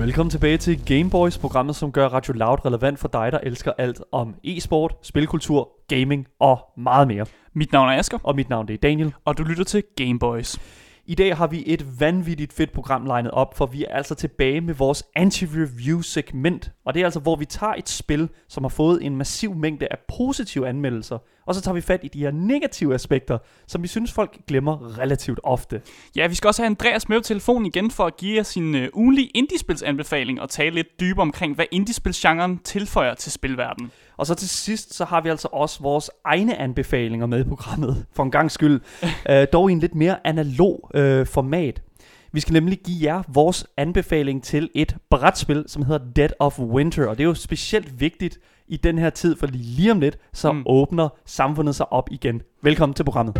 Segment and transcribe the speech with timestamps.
[0.00, 4.00] Velkommen tilbage til Gameboys, programmet som gør Radio Loud relevant for dig, der elsker alt
[4.12, 7.26] om e-sport, spilkultur, gaming og meget mere.
[7.54, 9.14] Mit navn er Asger, Og mit navn det er Daniel.
[9.24, 10.58] og du lytter til Gameboys.
[11.10, 14.60] I dag har vi et vanvittigt fedt program legnet op, for vi er altså tilbage
[14.60, 16.72] med vores anti-review segment.
[16.84, 19.86] Og det er altså, hvor vi tager et spil, som har fået en massiv mængde
[19.90, 23.88] af positive anmeldelser, og så tager vi fat i de her negative aspekter, som vi
[23.88, 25.82] synes folk glemmer relativt ofte.
[26.16, 28.74] Ja, vi skal også have Andreas med på telefonen igen for at give os sin
[28.74, 33.90] uh, ugenlige indiespilsanbefaling og tale lidt dybere omkring, hvad indiespilsgenren tilføjer til spilverdenen.
[34.20, 38.06] Og så til sidst, så har vi altså også vores egne anbefalinger med i programmet,
[38.12, 38.80] for en gang skyld,
[39.30, 41.82] øh, dog i en lidt mere analog øh, format.
[42.32, 47.06] Vi skal nemlig give jer vores anbefaling til et brætspil, som hedder Dead of Winter,
[47.06, 48.38] og det er jo specielt vigtigt
[48.68, 50.52] i den her tid, for lige, om lidt, så.
[50.52, 50.62] Mm.
[50.66, 52.42] åbner samfundet sig op igen.
[52.62, 53.36] Velkommen til programmet.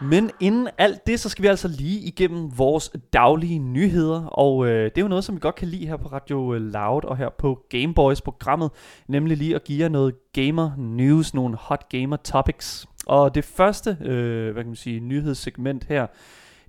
[0.00, 4.84] Men inden alt det, så skal vi altså lige igennem vores daglige nyheder, og øh,
[4.84, 7.16] det er jo noget, som vi godt kan lide her på Radio øh, Loud og
[7.16, 8.70] her på Gameboys programmet,
[9.08, 12.86] nemlig lige at give jer noget gamer news, nogle hot gamer topics.
[13.06, 16.06] Og det første, øh, hvad kan man sige, nyhedssegment her,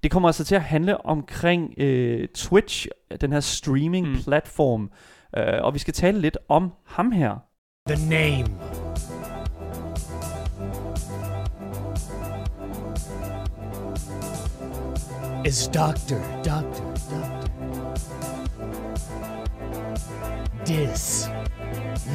[0.03, 2.87] det kommer altså til at handle omkring øh, Twitch,
[3.21, 4.91] den her streaming platform,
[5.37, 7.35] øh, og vi skal tale lidt om ham her.
[7.89, 8.45] The name.
[15.45, 17.47] Is Doctor, Doctor, Doctor.
[20.67, 21.29] Dis.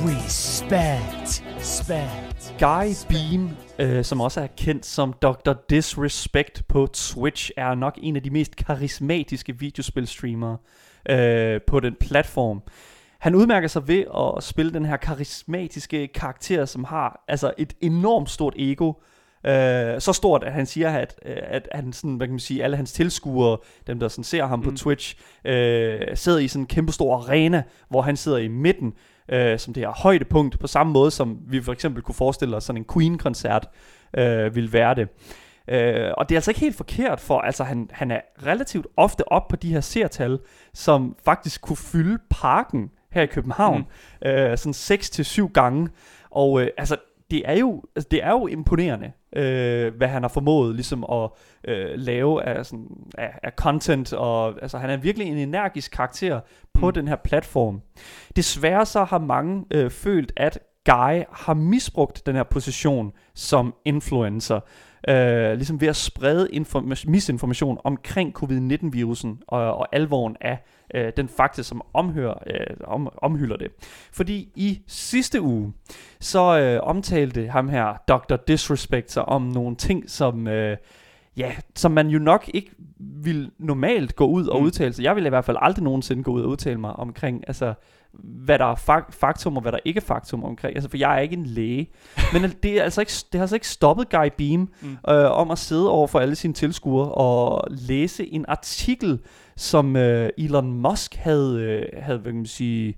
[0.04, 1.44] Respect.
[1.58, 2.54] Spat.
[2.58, 5.52] Guy Beam, øh, som også er kendt som Dr.
[5.70, 10.56] Disrespect på Twitch, er nok en af de mest karismatiske videospilstreamere
[11.10, 12.62] øh, på den platform.
[13.18, 14.04] Han udmærker sig ved
[14.38, 18.92] at spille den her karismatiske karakter, som har altså et enormt stort ego.
[19.46, 22.64] Øh, så stort, at han siger, at, øh, at han sådan, hvad kan man sige,
[22.64, 24.64] alle hans tilskuere, dem der sådan ser ham mm.
[24.64, 28.92] på Twitch, øh, sidder i sådan en kæmpe stor arena, hvor han sidder i midten,
[29.28, 32.64] øh, som det her højdepunkt, på samme måde som vi for eksempel kunne forestille os
[32.64, 33.68] sådan en Queen-koncert
[34.18, 35.08] øh, ville være det.
[35.68, 39.33] Øh, og det er altså ikke helt forkert, for altså han, han er relativt ofte
[39.33, 40.38] op på de her seertal,
[40.74, 43.84] som faktisk kunne fylde parken her i København,
[44.22, 44.28] mm.
[44.28, 44.98] øh, sådan
[45.46, 45.88] 6-7 gange.
[46.30, 46.96] Og øh, altså,
[47.32, 51.30] det er jo, altså, det er jo imponerende, øh, hvad han har formået ligesom at
[51.64, 52.86] øh, lave af, sådan,
[53.18, 56.40] af, af content, og altså, han er virkelig en energisk karakter
[56.74, 56.92] på mm.
[56.92, 57.80] den her platform.
[58.36, 64.60] Desværre så har mange øh, følt, at Guy har misbrugt den her position som influencer,
[65.08, 70.58] øh, ligesom ved at sprede inform- misinformation omkring covid-19-virusen og, og alvoren af
[70.95, 73.68] øh, den fakta, som omhører, øh, om, omhylder det.
[74.12, 75.73] Fordi i sidste uge,
[76.20, 78.36] så øh, omtalte ham her, Dr.
[78.36, 80.48] Disrespect, sig om nogle ting, som...
[80.48, 80.77] Øh,
[81.36, 84.67] Ja, som man jo nok ikke vil normalt gå ud og Mm.
[84.67, 85.02] udtale sig.
[85.02, 87.74] Jeg vil i hvert fald aldrig nogensinde gå ud og udtale mig omkring, altså,
[88.14, 90.74] hvad der er fak- faktum og hvad der ikke er faktum omkring.
[90.77, 91.90] Altså, for jeg er ikke en læge.
[92.33, 94.96] Men det, er altså ikke, det har altså ikke stoppet Guy Beam Mm.
[95.08, 99.18] øh, om at sidde over for alle sine tilskuere og læse en artikel,
[99.56, 102.96] som øh, Elon Musk havde, øh, havde, hvad kan man sige,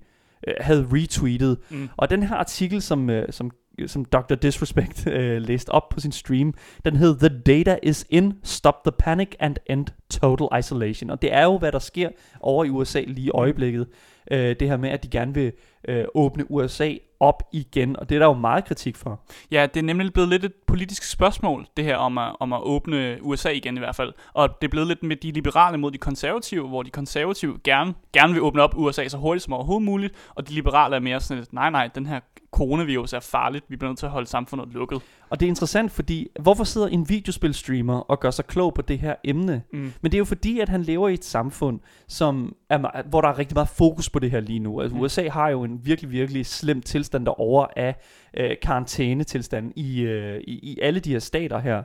[0.48, 1.58] øh, havde retweetet.
[1.70, 1.88] Mm.
[1.96, 3.50] Og den her artikel, som, øh, som,
[3.86, 4.34] som Dr.
[4.34, 6.54] Disrespect øh, læste op på sin stream,
[6.84, 11.10] den hed The Data is in, Stop the Panic and End Total Isolation.
[11.10, 12.08] Og det er jo, hvad der sker
[12.40, 13.86] over i USA lige i øjeblikket.
[14.30, 15.52] Øh, det her med, at de gerne vil
[15.88, 19.20] øh, åbne USA op igen, og det er der jo meget kritik for.
[19.50, 22.60] Ja, det er nemlig blevet lidt et politisk spørgsmål, det her om at, om at
[22.62, 24.12] åbne USA igen i hvert fald.
[24.32, 27.94] Og det er blevet lidt med de liberale mod de konservative, hvor de konservative gerne,
[28.12, 31.20] gerne vil åbne op USA så hurtigt som overhovedet muligt, og de liberale er mere
[31.20, 32.20] sådan lidt, nej nej, den her
[32.52, 35.00] coronavirus er farligt, vi bliver nødt til at holde samfundet lukket.
[35.30, 38.98] Og det er interessant, fordi hvorfor sidder en videospilstreamer og gør sig klog på det
[38.98, 39.62] her emne?
[39.72, 39.92] Mm.
[40.00, 43.28] Men det er jo fordi, at han lever i et samfund, som er, hvor der
[43.28, 44.80] er rigtig meget fokus på det her lige nu.
[44.80, 45.00] Altså Mm.
[45.00, 47.96] USA har jo en virkelig, virkelig slem tilstand derovre af
[48.36, 51.82] øh, karantænetilstanden i, øh, i, i alle de her stater her.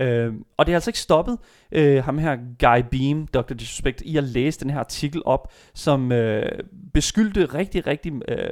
[0.00, 1.38] Øh, og det har altså ikke stoppet
[1.72, 3.54] øh, ham her, Guy Beam, Dr.
[3.54, 6.48] Disrespect, i at læse den her artikel op, som øh,
[6.94, 8.48] beskyldte rigtig, rigtig, øh,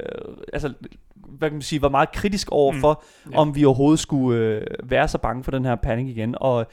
[0.53, 0.73] altså,
[1.15, 2.81] hvad kan man sige, var meget kritisk over Mm.
[2.81, 3.37] for, Ja.
[3.38, 6.35] om vi overhovedet skulle øh, være så bange for den her panik igen.
[6.41, 6.67] Og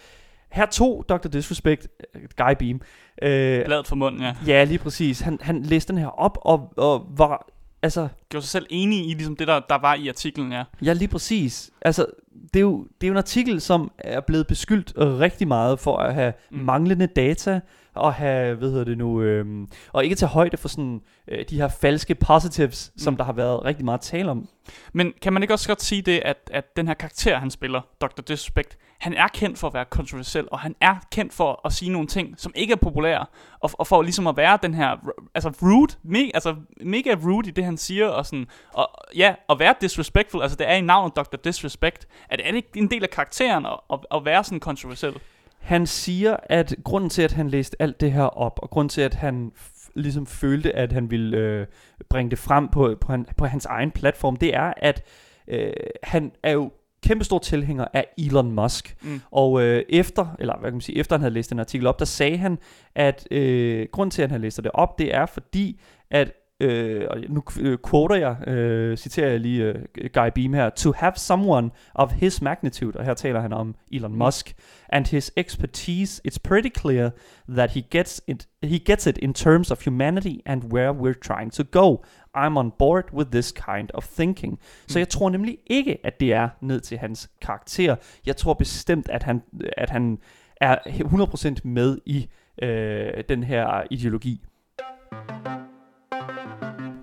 [0.52, 1.28] her tog Dr.
[1.28, 2.82] Disrespect, øh, Guy Beam,
[3.22, 4.36] øh, Bladet for munden, ja.
[4.48, 7.48] ja lige præcis, han, han læste den her op, og, og var,
[7.82, 10.64] altså, Gjorde sig selv enig i ligesom det, der, der var i artiklen, ja.
[10.82, 12.06] ja lige præcis, altså,
[12.54, 15.98] det er, jo, det er jo en artikel, som er blevet beskyldt rigtig meget for
[15.98, 16.58] at have Mm.
[16.58, 17.60] manglende data,
[18.04, 21.56] at have, hvad hedder det nu, øhm, og ikke tage højde for sådan øh, de
[21.56, 23.00] her falske positives, mm.
[23.00, 24.48] som der har været rigtig meget tale om.
[24.94, 27.82] Men kan man ikke også godt sige det, at, at den her karakter, han spiller,
[28.02, 28.22] Dr.
[28.22, 31.92] Disrespect, han er kendt for at være kontroversiel, og han er kendt for at sige
[31.92, 33.26] nogle ting, som ikke er populære,
[33.60, 34.96] og, og for ligesom at være den her,
[35.38, 39.60] altså rude, me, altså mega rude i det, han siger, og sådan, og ja, at
[39.60, 41.38] være disrespectful, altså det er i navnet Dr.
[41.44, 45.14] Disrespect, at er det ikke en del af karakteren at, at, at være sådan kontroversiel?
[45.60, 49.02] Han siger, at grunden til, at han læste alt det her op, og grunden til,
[49.02, 49.52] at han
[49.96, 51.68] ligesom følte, at han ville øh,
[52.10, 55.04] bringe det frem på, på, han, på hans egen platform, det er, at
[55.48, 55.74] øh,
[56.04, 56.72] han er jo
[57.04, 58.96] kæmpestor tilhænger af Elon Musk.
[59.04, 59.22] Mm.
[59.32, 62.00] Og øh, efter, eller hvad kan man sige, efter han havde læst den artikel op,
[62.00, 62.58] der sagde han,
[62.96, 65.80] at øh, grunden til, at han læste det op, det er fordi,
[66.12, 69.76] at øh, og nu øh, quoter jeg, øh, citerer jeg lige øh,
[70.14, 74.16] Guy Beam her, to have someone of his magnitude, og her taler han om Elon
[74.16, 74.56] Musk,
[74.90, 77.10] and his expertise, it's pretty clear
[77.56, 81.52] that he gets it, he gets it in terms of humanity and where we're trying
[81.52, 82.04] to go.
[82.46, 84.60] I'm on board with this kind of thinking.
[84.88, 87.96] Så jeg tror nemlig ikke, at det er ned til hans karakter.
[88.26, 89.42] Jeg tror bestemt, at han,
[89.78, 90.18] at han
[90.62, 92.28] er 100% med i
[92.62, 94.42] øh, den her ideologi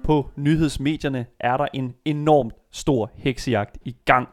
[0.04, 4.28] på nyhedsmedierne er der en enormt stor heksejagt i gang.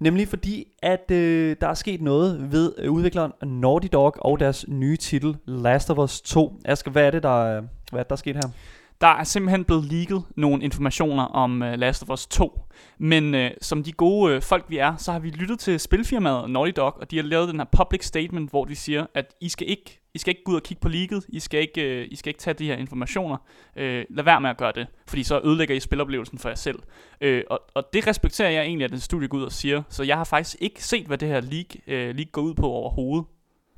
[0.00, 4.64] Nemlig fordi, at øh, der er sket noget ved øh, udvikleren Naughty Dog og deres
[4.68, 6.60] nye titel Last of Us 2.
[6.64, 8.50] Asger, hvad er det, der, øh, hvad er, det, der er sket her?
[9.00, 12.60] Der er simpelthen blevet leaget nogle informationer om uh, Last of Us 2.
[12.98, 16.50] Men uh, som de gode uh, folk vi er, så har vi lyttet til spilfirmaet
[16.50, 19.48] Naughty Dog, og de har lavet den her public statement, hvor de siger, at I
[19.48, 22.12] skal ikke, I skal ikke gå ud og kigge på leaget, I skal ikke, uh,
[22.12, 23.36] I skal ikke tage de her informationer.
[23.76, 26.78] Uh, lad være med at gøre det, fordi så ødelægger I spiloplevelsen for jer selv.
[27.24, 29.82] Uh, og, og det respekterer jeg egentlig, at den studie går ud og siger.
[29.88, 32.66] Så jeg har faktisk ikke set, hvad det her leak, uh, leak går ud på
[32.66, 33.26] overhovedet.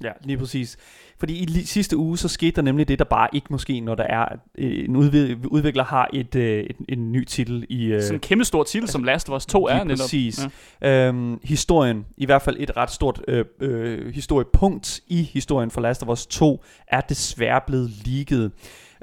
[0.05, 0.77] Ja, lige præcis.
[1.19, 4.05] Fordi i sidste uge, så skete der nemlig det, der bare ikke måske, når der
[4.05, 4.25] er
[4.59, 7.85] øh, en udvi- udvikler har et, øh, et, en ny titel i...
[7.87, 10.05] Øh, Sådan en kæmpe stor titel, som Last of Us 2 er Lige netop.
[10.05, 10.41] præcis.
[10.83, 11.09] Ja.
[11.09, 16.03] Øhm, historien, i hvert fald et ret stort øh, øh, historiepunkt i historien for Last
[16.03, 18.51] of Us 2, er desværre blevet leaget.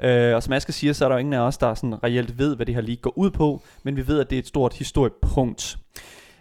[0.02, 2.38] Øh, og som Asger siger, så er der jo ingen af os, der sådan reelt
[2.38, 4.46] ved, hvad det her leak går ud på, men vi ved, at det er et
[4.46, 5.78] stort historiepunkt.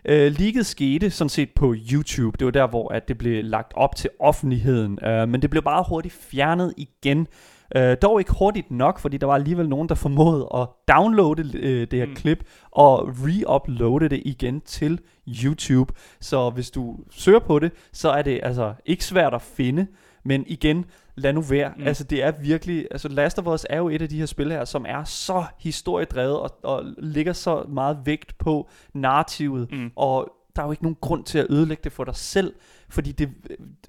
[0.08, 2.38] Øh, leaget skete sådan set på YouTube.
[2.38, 5.00] Det var der, hvor at det blev lagt op til offentligheden.
[5.06, 7.28] Øh, men det blev bare hurtigt fjernet igen.
[7.76, 11.88] Øh, dog ikke hurtigt nok, fordi der var alligevel nogen, der formåede at downloade øh,
[11.92, 12.16] det her Mm.
[12.16, 15.00] klip og re-uploade det igen til
[15.44, 15.94] YouTube.
[16.22, 19.88] Så hvis du søger på det, så er det altså ikke svært at finde.
[20.26, 20.86] Men igen,
[21.18, 21.74] lad nu være.
[21.78, 21.84] Mm.
[21.88, 24.52] Altså det er virkelig, altså Last of Us er jo et af de her spil
[24.52, 29.72] her, som er så historiedrevet og, og ligger så meget vægt på narrativet.
[29.72, 29.92] Mm.
[29.96, 32.54] Og der er jo ikke nogen grund til at ødelægge det for dig selv,
[32.90, 33.30] fordi det,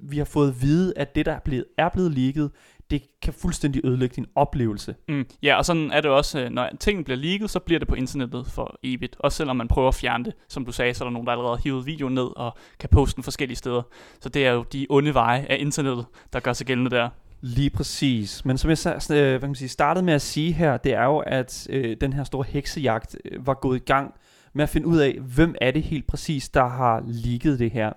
[0.01, 2.51] vi har fået at vide, at det der er blevet, er blevet leaget,
[2.90, 4.94] det kan fuldstændig ødelægge din oplevelse.
[5.08, 7.88] Mm, ja, og sådan er det også, øh, når tingene bliver leaget, så bliver det
[7.88, 9.17] på internettet for evigt.
[9.19, 10.35] Også selvom man prøver at fjerne det.
[10.49, 12.88] Som du sagde, så er der nogen, der allerede har hivet videoen ned og kan
[12.88, 13.82] poste den forskellige steder.
[14.20, 17.08] Så det er jo de onde veje af internettet, der gør sig gældende der.
[17.40, 18.44] Lige præcis.
[18.44, 21.05] Men som jeg øh, hvad kan man sige, startede med at sige her, det er
[21.05, 24.14] jo, at øh, den her store heksejagt øh, var gået i gang
[24.52, 27.93] med at finde ud af, hvem er det helt præcis, der har leaget det her.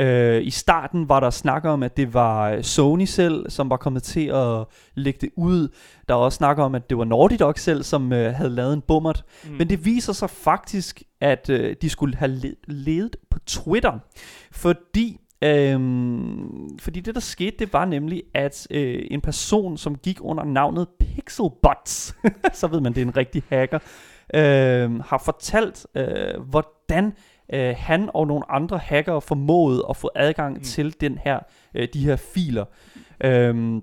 [0.00, 4.02] Øh, I starten var der snak om, at det var Sony selv, som var kommet
[4.02, 4.64] til at
[4.94, 5.68] lægge det ud.
[6.08, 8.72] Der var også snak om, at det var Naughty Dog selv, som øh, havde lavet
[8.72, 9.24] en bummert.
[9.44, 9.50] Mm.
[9.50, 13.98] Men det viser sig faktisk, at øh, de skulle have le- ledet på Twitter,
[14.52, 20.18] fordi Øhm, fordi det der skete, det var nemlig, at øh, en person, som gik
[20.20, 22.16] under navnet Pixelbots,
[22.60, 23.78] så ved man, det er en rigtig hacker,
[24.34, 27.12] øh, har fortalt, øh, hvordan
[27.52, 30.62] øh, han og nogle andre hackere formåede at få adgang Mm.
[30.62, 31.38] til den her,
[31.74, 32.64] øh, de her filer.
[33.24, 33.76] Øhm,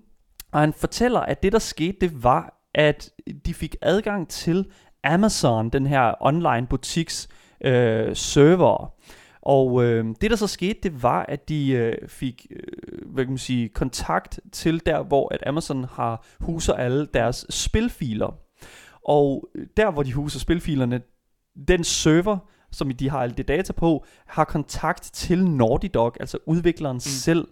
[0.51, 3.09] og han fortæller, at det der skete, det var, at
[3.45, 4.65] de fik adgang til
[5.03, 7.29] Amazon, den her online butiks
[7.61, 8.93] øh, server.
[9.41, 13.31] Og øh, det der så skete, det var, at de øh, fik øh, hvad kan
[13.31, 18.35] man sige, kontakt til der, hvor at Amazon har huser alle deres spilfiler.
[19.05, 21.01] Og øh, der, hvor de huser spilfilerne,
[21.67, 22.37] den server,
[22.71, 26.99] som de har alt det data på, har kontakt til Naughty Dog, altså udvikleren mm.
[26.99, 27.47] selv.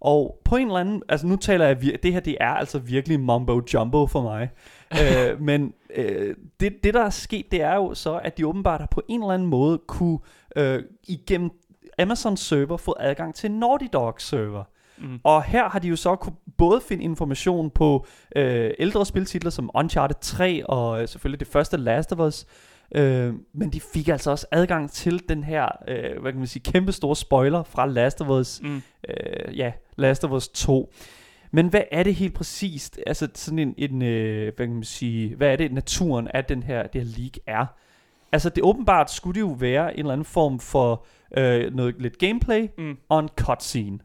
[0.00, 3.20] Og på en eller anden, altså nu taler jeg, det her det er altså virkelig
[3.20, 4.50] mumbo jumbo for mig.
[5.02, 8.80] øh, men øh, det, det der er sket, det er jo så, at de åbenbart
[8.80, 10.18] har på en eller anden måde kunne
[10.56, 11.50] øh, igennem
[11.98, 14.64] Amazon server få adgang til Naughty Dog server.
[14.98, 15.20] Mm.
[15.24, 19.70] Og her har de jo så kunne både finde information på øh, ældre spiltitler som
[19.74, 22.46] Uncharted 3 og øh, selvfølgelig det første Last of Us.
[22.94, 26.62] Øh, men de fik altså også adgang til den her, øh, hvad kan man sige,
[26.72, 28.82] kæmpe store spoiler fra Last of Us, Mm.
[29.08, 30.92] øh, ja, Last of Us 2.
[31.50, 32.98] Men hvad er det helt præcist?
[33.06, 36.62] Altså sådan en, en øh, hvad kan man sige, hvad er det naturen af den
[36.62, 37.66] her, det her league er?
[38.32, 41.04] Altså det åbenbart skulle det jo være en eller anden form for
[41.36, 42.96] øh, noget lidt gameplay Mm.
[43.08, 43.98] og en cutscene.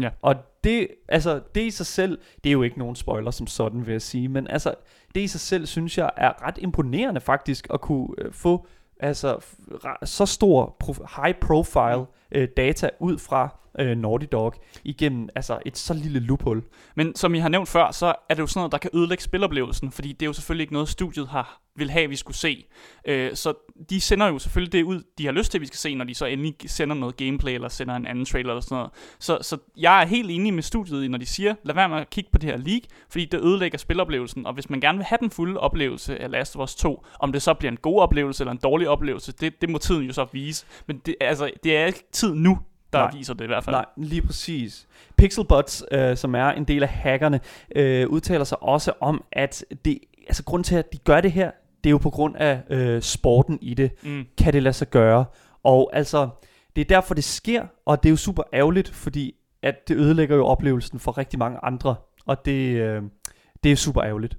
[0.00, 0.10] Ja.
[0.22, 3.86] Og det, altså, det i sig selv, det er jo ikke nogen spoiler som sådan,
[3.86, 4.74] vil jeg sige, men altså,
[5.14, 8.66] det i sig selv, synes jeg, er ret imponerende faktisk, at kunne øh, få
[9.00, 14.54] altså, f- ra- så stor prof- high profile øh, data ud fra øh, Naughty Dog
[14.84, 16.62] igennem altså, et så lille loophole.
[16.94, 19.24] Men som I har nævnt før, så er det jo sådan noget, der kan ødelægge
[19.24, 22.66] spiloplevelsen, fordi det er jo selvfølgelig ikke noget, studiet har vil have, vi skulle se.
[23.04, 23.54] Øh, så
[23.90, 26.14] de sender jo selvfølgelig det ud, de har lyst til, vi skal se, når de
[26.14, 28.90] så endelig sender noget gameplay, eller sender en anden trailer eller sådan noget.
[29.18, 31.96] Så, så jeg er helt enig med studiet, i, når de siger, lad være med
[31.96, 35.04] at kigge på det her leak, fordi det ødelægger spiloplevelsen, og hvis man gerne vil
[35.04, 38.00] have den fulde oplevelse af Last of Us 2, om det så bliver en god
[38.00, 40.66] oplevelse eller en dårlig oplevelse, det, det må tiden jo så vise.
[40.86, 42.58] Men det, altså, det er ikke tid nu,
[42.92, 43.10] der Nej.
[43.16, 43.76] viser det i hvert fald.
[43.76, 44.86] Nej, lige præcis.
[45.16, 47.40] Pixelbots, øh, som er en del af hackerne,
[47.76, 51.50] øh, udtaler sig også om, at det, altså grund til, at de gør det her,
[51.84, 53.90] det er jo på grund af øh, sporten i det.
[54.02, 54.24] Mm.
[54.38, 55.24] Kan det lade sig gøre?
[55.64, 56.28] Og altså,
[56.76, 60.36] det er derfor, det sker, og det er jo super ærgerligt, fordi at det ødelægger
[60.36, 61.94] jo oplevelsen for rigtig mange andre.
[62.26, 63.02] Og det, øh,
[63.64, 64.38] det er super ærgerligt.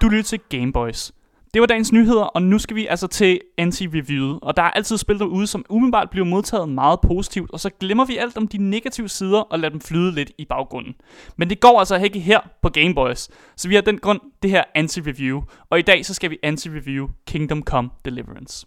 [0.00, 1.12] Du lytter til Gameboys.
[1.54, 4.38] Det var dagens nyheder, og nu skal vi altså til anti-reviewet.
[4.42, 8.04] Og der er altid spil derude, som umiddelbart bliver modtaget meget positivt, og så glemmer
[8.04, 10.94] vi alt om de negative sider og lader dem flyde lidt i baggrunden.
[11.36, 14.64] Men det går altså ikke her på Gameboys, så vi har den grund det her
[14.78, 15.42] anti-review.
[15.70, 18.66] Og i dag så skal vi anti-review Kingdom Come Deliverance.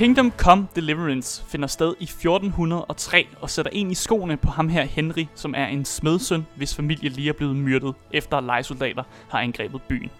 [0.00, 4.84] Kingdom Come Deliverance finder sted i 1403 og sætter en i skoene på ham her
[4.84, 9.40] Henry, som er en smedsøn, hvis familie lige er blevet myrdet, efter at lejesoldater har
[9.40, 10.10] angrebet byen.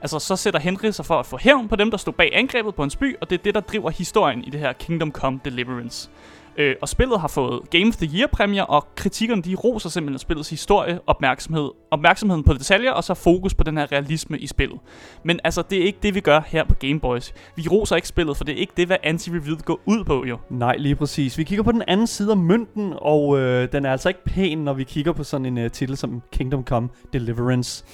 [0.00, 2.74] Altså, så sætter Henry sig for at få hævn på dem, der stod bag angrebet
[2.74, 5.40] på hans by, og det er det, der driver historien i det her Kingdom Come
[5.44, 6.10] Deliverance.
[6.56, 10.18] Øh, og spillet har fået Game of the Year præmier, og kritikkerne de roser simpelthen
[10.18, 14.78] spillets historie, opmærksomhed, opmærksomheden på detaljer, og så fokus på den her realisme i spillet.
[15.24, 17.34] Men altså, det er ikke det, vi gør her på Game Boys.
[17.56, 20.38] Vi roser ikke spillet, for det er ikke det, hvad anti-reviewet går ud på, jo.
[20.50, 21.38] Nej, lige præcis.
[21.38, 24.58] Vi kigger på den anden side af mønten, og øh, den er altså ikke pæn,
[24.58, 27.84] når vi kigger på sådan en øh, titel som Kingdom Come Deliverance.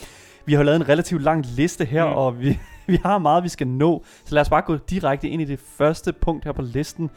[0.46, 2.12] Vi har lavet en relativt lang liste her, mm.
[2.12, 2.58] og vi,
[2.92, 4.04] vi har meget, vi skal nå.
[4.24, 7.10] Så lad os bare gå direkte ind i det første punkt her på listen.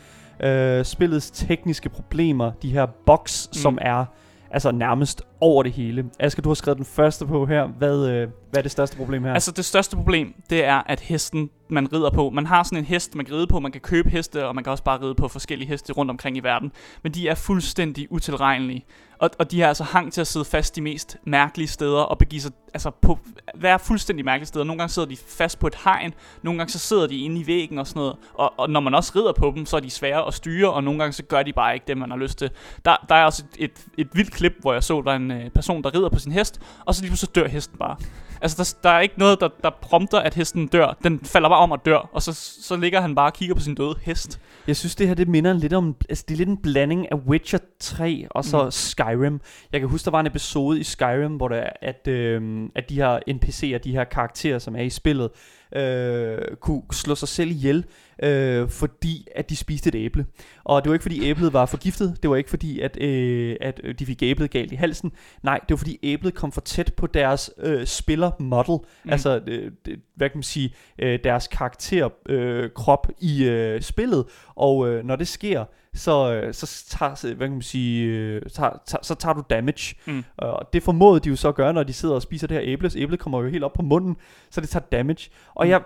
[0.44, 3.54] Øh, spillets tekniske problemer, de her bugs, mm.
[3.54, 4.06] som er
[4.52, 6.06] altså nærmest over det hele.
[6.20, 7.68] Asger, du har skrevet den første på her.
[7.68, 9.34] Hvad, øh, hvad er det største problem her?
[9.34, 12.86] Altså det største problem, det er, at hesten, man rider på, man har sådan en
[12.86, 15.16] hest, man kan ride på, man kan købe heste, og man kan også bare ride
[15.16, 16.72] på forskellige heste rundt omkring i verden.
[17.04, 18.86] Men de er fuldstændig utilregnelige.
[19.20, 22.18] Og, og de har altså hang til at sidde fast de mest mærkelige steder, og
[22.18, 23.20] begive sig altså på
[23.56, 24.66] hver fuldstændig mærkelige steder.
[24.66, 27.48] Nogle gange sidder de fast på et hegn, nogle gange så sidder de inde i
[27.48, 28.16] væggen og sådan noget.
[28.34, 30.84] Og, og når man også rider på dem, så er de svære at styre, og
[30.84, 32.50] nogle gange så gør de bare ikke det, man har lyst til.
[32.86, 35.32] Der, der er også et, et, et vildt klip, hvor jeg så, der er en
[35.32, 37.98] øh, person, der rider på sin hest, og så lige pludselig dør hesten bare.
[38.42, 40.98] Altså, der, der er ikke noget, der, der prompter, at hesten dør.
[41.04, 43.62] Den falder bare om og dør, og så, så ligger han bare og kigger på
[43.62, 44.40] sin døde hest.
[44.68, 45.96] Jeg synes, det her det minder lidt om...
[46.10, 48.72] Altså, det er lidt en blanding af Witcher 3 og så Mm.
[48.72, 49.42] Skyrim.
[49.72, 52.90] Jeg kan huske, der var en episode i Skyrim, hvor der er, at, øh, at
[52.90, 55.30] de her NPC'er, de her karakterer, som er i spillet,
[55.76, 57.86] øh, kunne slå sig selv ihjel,
[58.24, 60.26] øh, fordi at de spiste et æble.
[60.64, 62.18] Og det var ikke, fordi æblet var forgiftet.
[62.22, 65.12] Det var ikke, fordi at, øh, at de fik æblet galt i halsen.
[65.44, 68.78] Nej, det var, fordi æblet kom for tæt på deres øh, spiller-model.
[68.78, 68.86] Mm.
[69.04, 69.12] Mm.
[69.12, 74.26] Altså, øh, det, hvad kan man sige, øh, deres karakter øh, krop i øh, spillet.
[74.56, 78.82] Og øh, når det sker, så, øh, så, tager, hvad kan man sige, øh, tager,
[78.86, 79.96] tager, så tager du damage.
[80.08, 80.24] Mm.
[80.38, 82.64] Og det formåede de jo så at gøre, når de sidder og spiser det her
[82.66, 82.90] æble.
[82.90, 84.16] Så æblet kommer jo helt op på munden,
[84.50, 85.30] så det tager damage.
[85.56, 85.70] Og Mm.
[85.70, 85.82] jeg,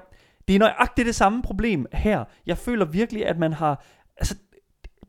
[0.47, 2.23] det er nøjagtigt det samme problem her.
[2.45, 3.83] Jeg føler virkelig, at man har...
[4.17, 4.35] Altså,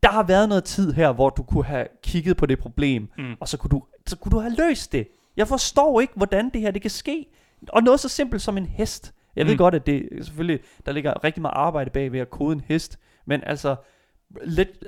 [0.03, 3.35] der har været noget tid her, hvor du kunne have kigget på det problem, Mm.
[3.41, 5.09] og så kunne, du, så kunne du have løst det.
[5.37, 7.27] Jeg forstår ikke, hvordan det her det kan ske.
[7.69, 9.15] Og noget så simpelt som en hest.
[9.37, 9.59] Jeg ved Mm.
[9.59, 12.99] godt, at det selvfølgelig, der ligger rigtig meget arbejde bag ved at kode en hest,
[13.27, 13.77] men altså,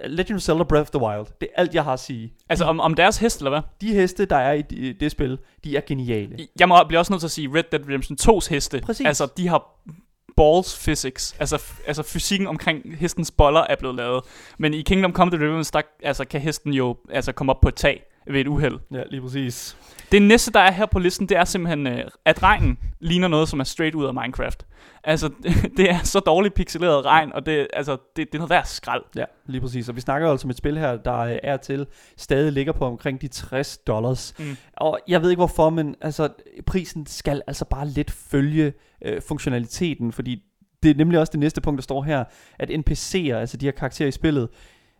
[0.04, 2.32] Legend of Zelda Breath of the Wild, det er alt, jeg har at sige.
[2.48, 3.60] Altså om, om deres hest, eller hvad?
[3.80, 6.36] De heste, der er i det, det spil, de er geniale.
[6.60, 8.80] Jeg må blive også nødt til at sige Red Dead Redemption 2's heste.
[8.80, 9.06] Præcis.
[9.06, 9.80] Altså, de har
[10.36, 11.36] balls physics.
[11.40, 14.24] Altså, altså fysikken omkring hestens boller er blevet lavet.
[14.58, 17.74] Men i Kingdom Come Deliverance, der altså, kan hesten jo altså, komme op på et
[17.74, 18.02] tag.
[18.32, 18.78] Ved et uheld.
[18.92, 19.76] Ja, lige præcis.
[20.12, 23.48] Det næste, der er her på listen, det er simpelthen, øh, at regnen ligner noget,
[23.48, 24.66] som er straight ud af Minecraft.
[25.04, 25.30] Altså,
[25.76, 29.02] det er så dårligt pixeleret regn, og det, altså, det, det er noget værd skrald.
[29.16, 29.88] Ja, lige præcis.
[29.88, 32.84] Og vi snakker altså om et spil her, der øh, er til stadig ligger på
[32.84, 34.34] omkring de 60 dollars.
[34.38, 34.56] Mm.
[34.76, 36.28] Og jeg ved ikke hvorfor, men altså,
[36.66, 38.72] prisen skal altså bare lidt følge
[39.04, 40.42] øh, funktionaliteten, fordi
[40.82, 42.24] det er nemlig også det næste punkt, der står her,
[42.58, 44.48] at NPC'er, altså de her karakterer i spillet,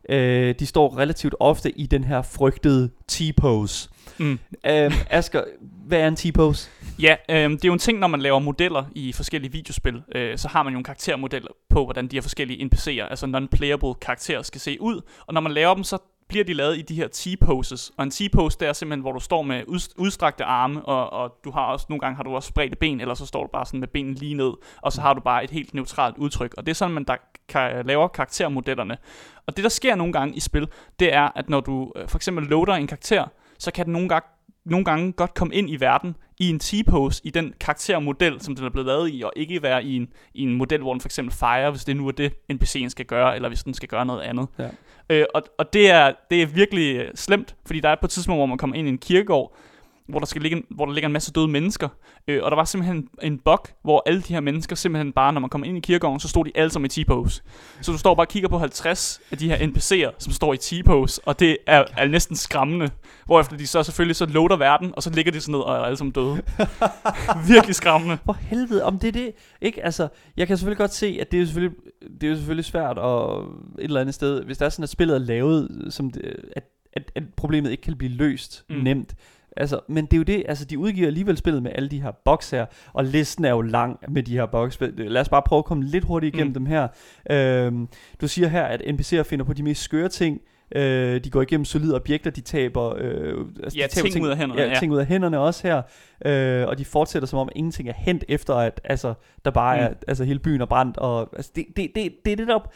[0.08, 3.88] øh, de står relativt ofte i den her frygtede T-pose.
[4.18, 4.38] Mm.
[4.66, 5.44] Øh, Asger,
[5.86, 6.70] hvad er en T-pose?
[6.98, 10.38] Ja, øh, det er jo en ting, når man laver modeller i forskellige videospil, øh,
[10.38, 14.42] så har man jo en karaktermodeller på, hvordan de her forskellige NPC'er, altså non-playable karakterer,
[14.42, 15.00] skal se ud.
[15.26, 15.98] Og når man laver dem, så
[16.28, 17.90] bliver de lavet i de her T-poses.
[17.97, 21.38] Og en T-pose, det er simpelthen, hvor du står med ud, udstrakte arme, og, og
[21.45, 23.66] du har også, nogle gange har du også spredte ben, eller så står du bare
[23.66, 24.52] sådan med benene lige ned,
[24.83, 26.54] og så har du bare et helt neutralt udtryk.
[26.56, 27.16] Og det er sådan, man der
[27.49, 28.99] kan, laver karaktermodellerne.
[29.47, 30.68] Og det, der sker nogle gange i spil,
[31.00, 33.25] det er, at når du øh, for eksempel loader en karakter,
[33.59, 34.28] så kan den nogle gange,
[34.66, 38.64] nogle gange godt komme ind i verden i en T-pose, i den karaktermodel, som den
[38.64, 41.08] er blevet lavet i, og ikke være i en, i en model, hvor den for
[41.08, 44.06] eksempel fejrer, hvis det nu er det, NPC'en skal gøre, eller hvis den skal gøre
[44.06, 44.49] noget andet.
[44.58, 44.68] Ja.
[45.11, 48.11] Øh, og og det, er, det er virkelig øh, slemt, fordi der er på et
[48.11, 49.56] tidspunkt, hvor man kommer ind i en kirkegård,
[50.08, 51.88] hvor der, skal ligge, en- hvor der ligger en masse døde mennesker.
[52.28, 55.40] Øh, og der var simpelthen en bug, hvor alle de her mennesker simpelthen bare, når
[55.40, 57.42] man kommer ind i kirkegården, så stod de alle sammen i T-pose.
[57.80, 60.56] Så du står bare og kigger på 50 af de her NPC'er, som står i
[60.56, 62.90] T-pose, og det er, er næsten skræmmende.
[63.26, 65.78] Hvorefter de så selvfølgelig så loader verden, og så ligger de sådan ned og er
[65.80, 66.42] alle sammen døde.
[67.54, 68.18] Virkelig skræmmende.
[68.25, 69.84] For helvede, om det er det, ikke?
[69.84, 71.78] Altså, jeg kan selvfølgelig godt se, at det er selvfølgelig,
[72.20, 73.38] det er jo selvfølgelig svært at
[73.78, 76.22] et eller andet sted, hvis der er sådan, at spillet er lavet, som det,
[76.56, 78.76] at, at, at problemet ikke kan blive løst mm.
[78.76, 79.14] nemt.
[79.56, 82.10] Altså, men det er jo det, altså de udgiver alligevel spillet med alle de her
[82.25, 84.78] boks her, og listen er jo lang med de her boks.
[84.96, 86.54] Lad os bare prøve at komme lidt hurtigt igennem Mm.
[86.54, 86.88] dem her.
[87.30, 87.88] Øhm,
[88.20, 90.40] du siger her, at NPC'er finder på de mest skøre ting,
[90.76, 94.30] Øh, de går igennem solide objekter, de taber, øh, altså Ja, de taber ting ud
[94.30, 94.78] af hænderne, Ja, ja.
[94.78, 95.82] ting ud af hænderne også her.
[96.25, 99.88] Øh, og de fortsætter som om ingenting er hent efter, at altså, der bare er,
[99.88, 99.94] Mm.
[100.08, 100.96] altså hele byen er brændt.
[100.96, 102.70] Og, altså, det, det, det, det er det der...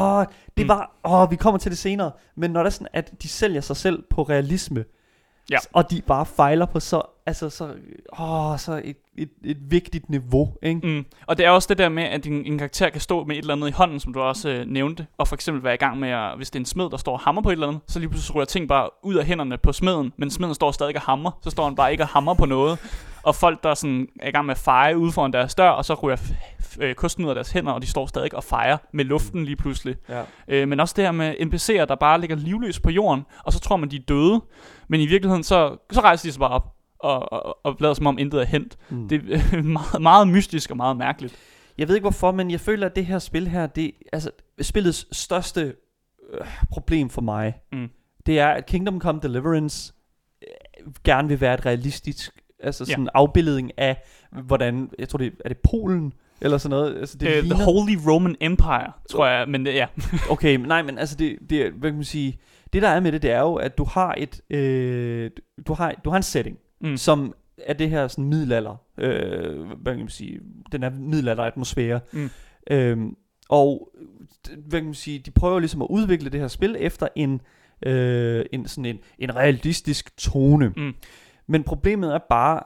[0.00, 0.24] Åh,
[0.56, 0.68] det Mm.
[0.68, 0.96] var...
[1.04, 2.10] Åh, vi kommer til det senere.
[2.36, 4.84] Men når det er sådan, at de sælger sig selv på realisme,
[5.50, 5.58] Ja.
[5.72, 7.74] og de bare fejler på så, altså så,
[8.18, 10.80] åh, så et, et, et vigtigt niveau, ikke?
[10.86, 11.04] Mm.
[11.26, 13.40] Og det er også det der med, at en, en karakter kan stå med et
[13.40, 15.98] eller andet i hånden, som du også øh, nævnte, og for eksempel være i gang
[15.98, 17.82] med, at, hvis det er en smed, der står og hammer på et eller andet,
[17.88, 20.96] så lige pludselig ryger ting bare ud af hænderne på smeden, men smeden står stadig
[20.96, 22.78] og hammer, så står han bare ikke og hammer på noget.
[23.22, 25.84] Og folk, der sådan er i gang med at feje ude foran deres dør, og
[25.84, 26.16] så ryger
[26.80, 29.56] øh, kosten ud af deres hænder, og de står stadig og fejrer med luften lige
[29.56, 29.96] pludselig.
[30.08, 30.22] Ja.
[30.48, 33.60] Øh, men også det her med NPC'er, der bare ligger livløs på jorden, og så
[33.60, 34.40] tror man, de er døde.
[34.88, 38.06] Men i virkeligheden, så, så rejser de sig bare op og, og, og lader som
[38.06, 38.76] om intet er hent.
[38.90, 39.08] Mm.
[39.08, 41.36] Det er meget, meget mystisk og meget mærkeligt.
[41.78, 44.30] Jeg ved ikke hvorfor, men jeg føler, at det her spil her, det altså
[44.62, 45.74] spillets største
[46.32, 47.88] øh, problem for mig, Mm.
[48.26, 49.92] det er, at Kingdom Come Deliverance
[50.42, 52.90] øh, gerne vil være et realistisk, altså Ja.
[52.92, 53.96] sådan en afbildning af,
[54.44, 56.96] hvordan, jeg tror det er det Polen, eller sådan noget.
[56.98, 59.86] Altså det uh, ligner, The Holy Roman Empire, tror jeg, men det, ja.
[60.30, 62.38] Okay, men nej, men altså det, det hvad kan man sige,
[62.72, 65.30] det der er med det, det er jo, at du har et, øh,
[65.66, 66.96] du har, du har en setting, Mm.
[66.96, 70.40] som er det her sådan middelalder, øh, hvad kan man sige,
[70.72, 72.00] den er middelalder atmosfære.
[72.12, 72.30] Mm.
[72.70, 73.16] Øhm,
[73.48, 73.92] og
[74.66, 77.40] hvad kan man sige, de prøver ligesom at udvikle det her spil efter en,
[77.86, 80.72] øh, en sådan en, en realistisk tone.
[80.76, 80.94] Mm.
[81.48, 82.60] Men problemet er bare,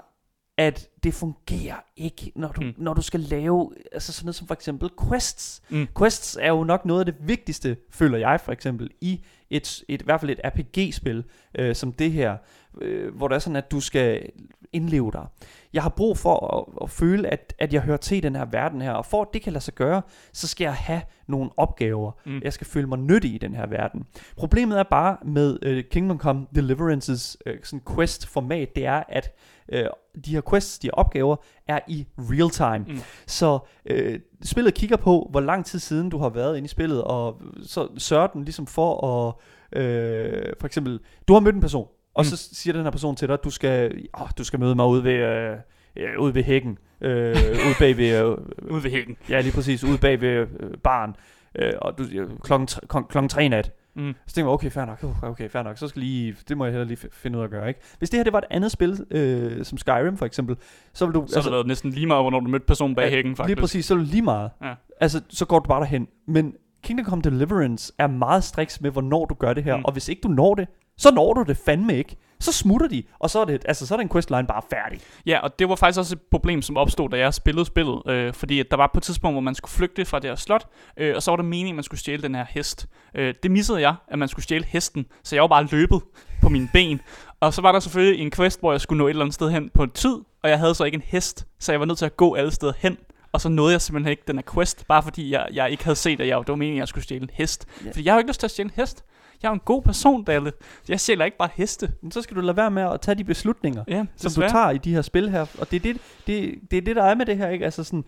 [0.58, 2.74] at det fungerer ikke, når du, Mm.
[2.76, 5.62] når du skal lave altså sådan noget som for eksempel quests.
[5.70, 5.86] Mm.
[5.98, 10.02] Quests er jo nok noget af det vigtigste, føler jeg for eksempel, i et, et
[10.02, 11.24] i hvert fald et RPG-spil
[11.58, 12.36] øh, som det her,
[12.80, 14.28] øh, hvor det er sådan, at du skal
[14.72, 15.26] indleve dig.
[15.72, 18.44] Jeg har brug for at, at føle, at, at jeg hører til i den her
[18.44, 21.50] verden her, og for at det kan lade sig gøre, så skal jeg have nogle
[21.56, 22.12] opgaver.
[22.26, 22.40] Mm.
[22.44, 24.06] Jeg skal føle mig nyttig i den her verden.
[24.36, 29.36] Problemet er bare med øh, Kingdom Come Deliverances øh, sådan quest-format, det er, at
[29.72, 29.86] øh,
[30.24, 31.36] de her quests, de her opgaver,
[31.68, 32.94] er i real time.
[32.94, 33.00] Mm.
[33.26, 37.04] Så øh, spillet kigger på, hvor lang tid siden du har været inde i spillet,
[37.04, 39.34] og så sørger den ligesom for at,
[39.80, 42.24] øh, for eksempel, du har mødt en person, og Mm.
[42.24, 44.86] så siger den her person til dig, at du skal, åh, du skal møde mig
[44.86, 45.56] ude ved, øh,
[45.96, 48.30] øh, ude ved hækken, øh, ude bag ved, øh,
[48.74, 49.16] Ude ved hækken.
[49.28, 50.46] ja lige præcis, ude bag ved øh,
[50.82, 51.16] baren,
[51.54, 53.72] øh, og du, øh, klokken, klokken tre nat.
[53.96, 54.14] Mm.
[54.26, 56.64] Så tænker jeg, okay, fair nok, uh, okay, fair nok, så skal lige, det må
[56.64, 57.80] jeg heller lige fi- finde ud af at gøre, ikke?
[57.98, 60.56] Hvis det her, det var et andet spil, øh, som Skyrim for eksempel,
[60.92, 63.36] så vil du, Så altså, det næsten lige meget, hvornår du mødte personen bag hækken,
[63.36, 63.48] faktisk.
[63.48, 64.50] Lige præcis, så er det lige meget.
[64.62, 64.74] Ja.
[65.00, 66.08] Altså, så går du bare derhen.
[66.26, 69.76] Men Kingdom Come Deliverance er meget striks med, hvornår du gør det her.
[69.76, 69.84] Mm.
[69.84, 72.16] Og hvis ikke du når det, så når du det fandme ikke.
[72.40, 75.00] Så smutter de, og så er, det, altså, så er den questline bare færdig.
[75.26, 78.02] Ja, og det var faktisk også et problem, som opstod, da jeg spillede spillet.
[78.06, 80.34] Øh, fordi at der var på et tidspunkt, hvor man skulle flygte fra det her
[80.34, 80.66] slot,
[80.96, 82.86] øh, og så var der meningen, at man skulle stjæle den her hest.
[83.14, 86.00] Øh, det missede jeg, at man skulle stjæle hesten, så jeg var bare løbet
[86.42, 87.00] på mine ben.
[87.40, 89.50] Og så var der selvfølgelig en quest, hvor jeg skulle nå et eller andet sted
[89.50, 91.98] hen på en tid, og jeg havde så ikke en hest, så jeg var nødt
[91.98, 92.96] til at gå alle steder hen.
[93.32, 95.96] Og så nåede jeg simpelthen ikke den her quest, bare fordi jeg, jeg ikke havde
[95.96, 97.66] set, at jeg, det var meningen, at jeg skulle stjæle en hest.
[97.84, 97.90] Ja.
[97.90, 99.04] Fordi jeg har jo ikke lyst til at stjæle en hest.
[99.42, 100.52] Jeg er en god person, Dalle.
[100.88, 101.92] Jeg stjæler ikke bare heste.
[102.02, 103.84] Men så skal du lade være med at tage de beslutninger.
[103.88, 104.48] Ja, som desværre.
[104.48, 105.40] du tager i de her spil her.
[105.58, 107.64] Og det er det, det, det, er det der er med det her, ikke?
[107.64, 108.04] Altså sådan,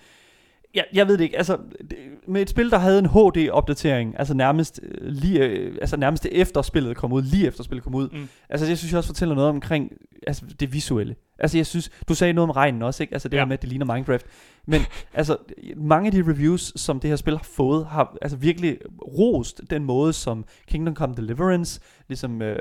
[0.75, 1.59] jeg, jeg ved det ikke, altså
[1.91, 1.97] det,
[2.29, 6.63] med et spil, der havde en HD-opdatering, altså nærmest øh, lige, øh, altså nærmest efter
[6.63, 8.09] spillet kom ud, lige efter spillet kom ud.
[8.13, 8.29] Mm.
[8.49, 9.93] Altså det synes jeg også fortæller noget omkring
[10.27, 11.17] altså, det visuelle.
[11.39, 13.15] Altså jeg synes, du sagde noget om regnen også, ikke?
[13.15, 13.41] Altså det Ja.
[13.41, 14.27] her med, at det ligner Minecraft.
[14.67, 14.81] Men
[15.15, 15.37] altså,
[15.77, 18.79] mange af de reviews, som det her spil har fået, har altså virkelig
[19.19, 22.57] rost den måde, som Kingdom Come Deliverance ligesom, øh,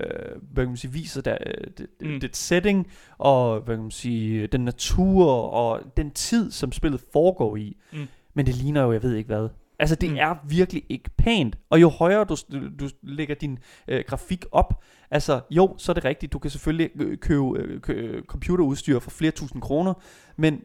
[0.51, 2.19] hvad kan man sige, viser der, øh, det, Mm.
[2.19, 2.87] det setting,
[3.17, 7.77] og hvad kan man sige, den natur, og den tid, som spillet foregår i.
[7.93, 8.07] Mm.
[8.33, 9.49] Men det ligner jo, jeg ved ikke hvad.
[9.79, 10.17] Altså, det Mm.
[10.19, 11.57] er virkelig ikke pænt.
[11.69, 12.35] Og jo højere du,
[12.79, 16.89] du, lægger din øh, grafik op, altså jo, så er det rigtigt, du kan selvfølgelig
[17.21, 19.93] købe øh, kø, computerudstyr for flere tusind kroner,
[20.37, 20.61] men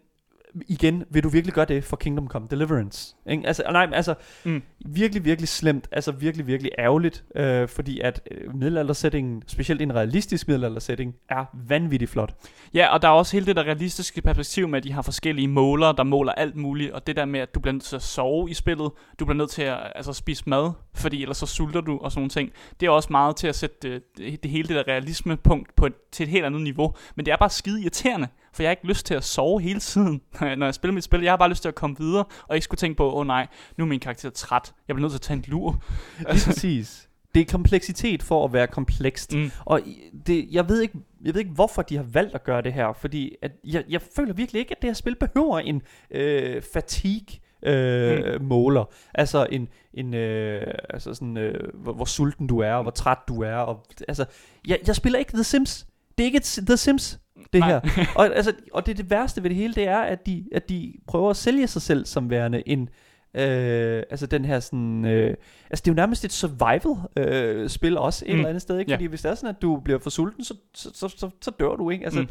[0.68, 3.16] igen, vil du virkelig gøre det for Kingdom Come Deliverance?
[3.30, 3.46] Ikke?
[3.46, 4.62] Altså, nej, altså, Mm.
[4.87, 10.48] virkelig, virkelig slemt, altså virkelig, virkelig ærgerligt, øh, fordi at øh, middelaldersætningen, specielt en realistisk
[10.48, 12.34] middelaldersætning, er vanvittigt flot.
[12.74, 15.48] Ja, og der er også hele det der realistiske perspektiv med, at de har forskellige
[15.48, 18.02] målere, der måler alt muligt, og det der med, at du bliver nødt til at
[18.02, 21.80] sove i spillet, du bliver nødt til at altså, spise mad, fordi ellers så sulter
[21.80, 22.52] du og sådan nogle ting.
[22.80, 25.87] Det er også meget til at sætte det, det, det hele det der realismepunkt på
[25.87, 28.70] et, til et helt andet niveau, men det er bare skide irriterende, for jeg har
[28.70, 30.20] ikke lyst til at sove hele tiden,
[30.58, 31.22] når jeg spiller mit spil.
[31.22, 33.26] Jeg har bare lyst til at komme videre, og ikke skulle tænke på, åh oh,
[33.26, 35.82] nej, nu er min karakter træt, jeg bliver nødt til at tage en lur.
[36.18, 37.08] Lige præcis.
[37.34, 39.34] Det er kompleksitet for at være komplekst.
[39.34, 39.50] Mm.
[39.64, 39.80] Og
[40.26, 42.92] det, jeg, ved ikke, jeg ved ikke, hvorfor de har valgt at gøre det her,
[42.92, 47.38] fordi at jeg, jeg føler virkelig ikke, at det her spil behøver en øh, fatigue
[47.62, 48.46] øh, mm.
[48.46, 48.84] måler.
[49.14, 53.18] Altså en, en øh, altså sådan, øh, hvor, hvor sulten du er, og hvor træt
[53.28, 53.56] du er.
[53.56, 54.24] Og, altså,
[54.68, 55.87] jeg, jeg spiller ikke The Sims.
[56.18, 57.20] Det er ikke et, The Sims,
[57.53, 57.68] det Nej.
[57.68, 57.81] her.
[58.16, 60.92] og, altså, og det, det værste ved det hele, det er, at de, at de
[61.07, 62.88] prøver at sælge sig selv som værende en...
[63.35, 65.37] Øh, altså den her sådan øh,
[65.70, 68.37] Altså det er jo nærmest et survival øh, spil også et Mm.
[68.38, 68.90] eller andet sted ikke?
[68.90, 68.96] Ja.
[68.96, 71.51] Fordi hvis det er sådan at du bliver for sulten Så, så, så, så, så
[71.51, 72.29] dør du ikke altså, mm.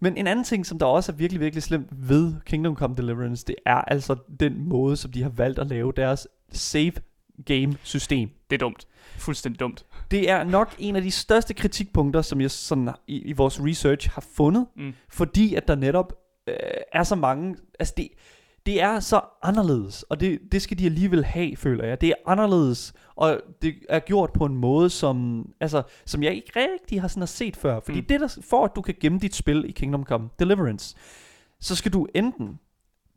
[0.00, 3.44] Men en anden ting som der også er virkelig virkelig slemt Ved Kingdom Come Deliverance
[3.46, 6.92] Det er altså den måde som de har valgt at lave Deres save
[7.46, 8.86] game system Det er dumt.
[9.16, 9.84] Fuldstændig dumt.
[10.10, 14.10] Det er nok en af de største kritikpunkter Som jeg sådan i, i vores research
[14.10, 14.92] har fundet Mm.
[15.08, 16.12] fordi at der netop
[16.46, 16.54] øh,
[16.92, 18.08] er så mange, altså det,
[18.66, 22.00] det er så anderledes, og det, det skal de alligevel have, føler jeg.
[22.00, 26.52] Det er anderledes, og det er gjort på en måde, som, altså, som jeg ikke
[26.56, 27.80] rigtig har sådan set før.
[27.80, 28.06] Fordi Mm.
[28.06, 30.96] det der, for at du kan gemme dit spil i Kingdom Come Deliverance,
[31.60, 32.58] så skal du enten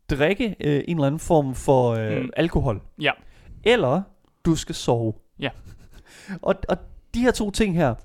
[0.09, 2.29] drikke øh, en eller anden form for øh, mm.
[2.37, 3.11] alkohol, Ja.
[3.63, 4.01] eller
[4.45, 5.13] du skal sove.
[5.39, 5.49] Ja.
[6.41, 6.77] Og, og
[7.13, 7.95] de her to ting her,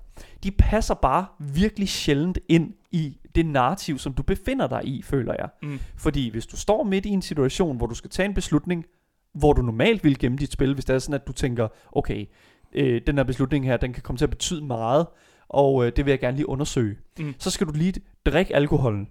[0.43, 5.35] de passer bare virkelig sjældent ind i det narrativ, som du befinder dig i, føler
[5.39, 5.49] jeg.
[5.63, 5.79] Mm.
[5.97, 8.85] Fordi hvis du står midt i en situation, hvor du skal tage en beslutning,
[9.33, 12.27] hvor du normalt vil gemme dit spil, hvis det er sådan, at du tænker, okay,
[12.73, 15.07] øh, den her beslutning her, den kan komme til at betyde meget,
[15.49, 16.99] og øh, det vil jeg gerne lige undersøge.
[17.19, 17.35] Mm.
[17.39, 19.09] Så skal du lige drikke alkoholen.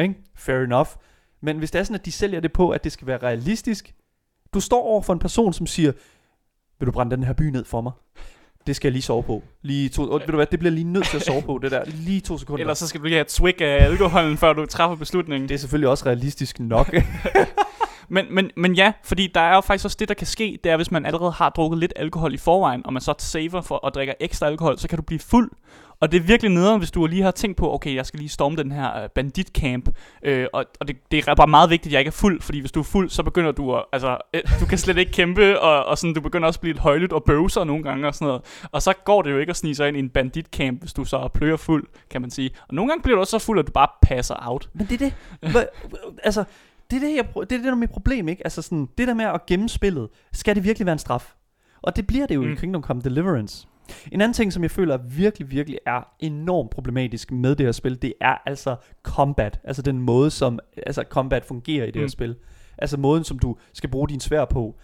[0.00, 0.14] Ikke?
[0.34, 0.88] Fair enough.
[1.40, 3.94] Men hvis det er sådan, at de sælger det på, at det skal være realistisk,
[4.54, 5.92] du står over for en person, som siger,
[6.78, 7.92] vil du brænde den her by ned for mig?
[8.70, 9.42] Det skal jeg lige sove på.
[9.62, 11.70] Lige to, og, ved du hvad, det bliver lige nødt til at sove på, det
[11.70, 11.82] der.
[11.86, 12.60] Lige to sekunder.
[12.60, 15.48] Ellers så skal du lige have et swig af alkoholen, før du træffer beslutningen.
[15.48, 16.94] Det er selvfølgelig også realistisk nok.
[18.10, 20.72] Men, men, men ja, fordi der er jo faktisk også det, der kan ske, det
[20.72, 23.86] er, hvis man allerede har drukket lidt alkohol i forvejen, og man så saver for
[23.86, 25.50] at drikke ekstra alkohol, så kan du blive fuld.
[26.00, 28.28] Og det er virkelig nederen, hvis du lige har tænkt på, okay, jeg skal lige
[28.28, 29.88] storme den her øh, banditcamp,
[30.22, 32.60] øh, og, og det, det er bare meget vigtigt, at jeg ikke er fuld, fordi
[32.60, 35.60] hvis du er fuld, så begynder du at, altså, øh, du kan slet ikke kæmpe,
[35.60, 38.14] og, og sådan, du begynder også at blive lidt højlydt og bøvser nogle gange og
[38.14, 38.42] sådan noget.
[38.72, 41.04] Og så går det jo ikke at snige sig ind i en banditcamp, hvis du
[41.04, 42.50] så pløjer fuld, kan man sige.
[42.68, 44.68] Og nogle gange bliver du også så fuld, at du bare passer out.
[44.72, 45.52] Men det er det.
[45.52, 45.64] Hva,
[46.24, 46.44] altså,
[46.90, 48.46] det er det, jeg, det er det, der er mit problem, ikke?
[48.46, 51.34] Altså sådan, det der med at gemme spillet, skal det virkelig være en straf?
[51.82, 52.52] Og det bliver det jo mm.
[52.52, 53.68] I Kingdom Come Deliverance.
[54.12, 58.02] En anden ting, som jeg føler virkelig, virkelig er enormt problematisk med det her spil,
[58.02, 59.60] det er altså combat.
[59.64, 62.00] Altså den måde, som altså combat fungerer i det mm.
[62.00, 62.36] her spil.
[62.78, 64.78] Altså måden, som du skal bruge din svær på.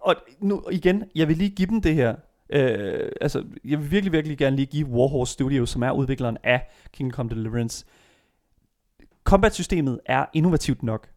[0.00, 2.16] Og nu igen, jeg vil lige give dem det her.
[2.50, 6.68] Øh, altså, jeg vil virkelig, virkelig gerne lige give Warhorse Studios, som er udvikleren af
[6.92, 7.84] Kingdom Come Deliverance.
[9.24, 11.08] Combat-systemet er innovativt nok.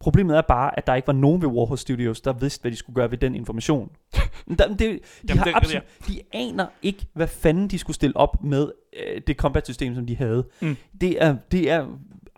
[0.00, 2.76] Problemet er bare, at der ikke var nogen ved Warhol Studios, der vidste, hvad de
[2.76, 3.90] skulle gøre ved den information.
[4.48, 8.44] Det, de, Jamen, har det- absolut, de aner ikke, hvad fanden de skulle stille op
[8.44, 8.70] med
[9.06, 10.44] øh, det combat-system, som de havde.
[10.60, 10.76] Mm.
[11.00, 11.86] Det, er, det er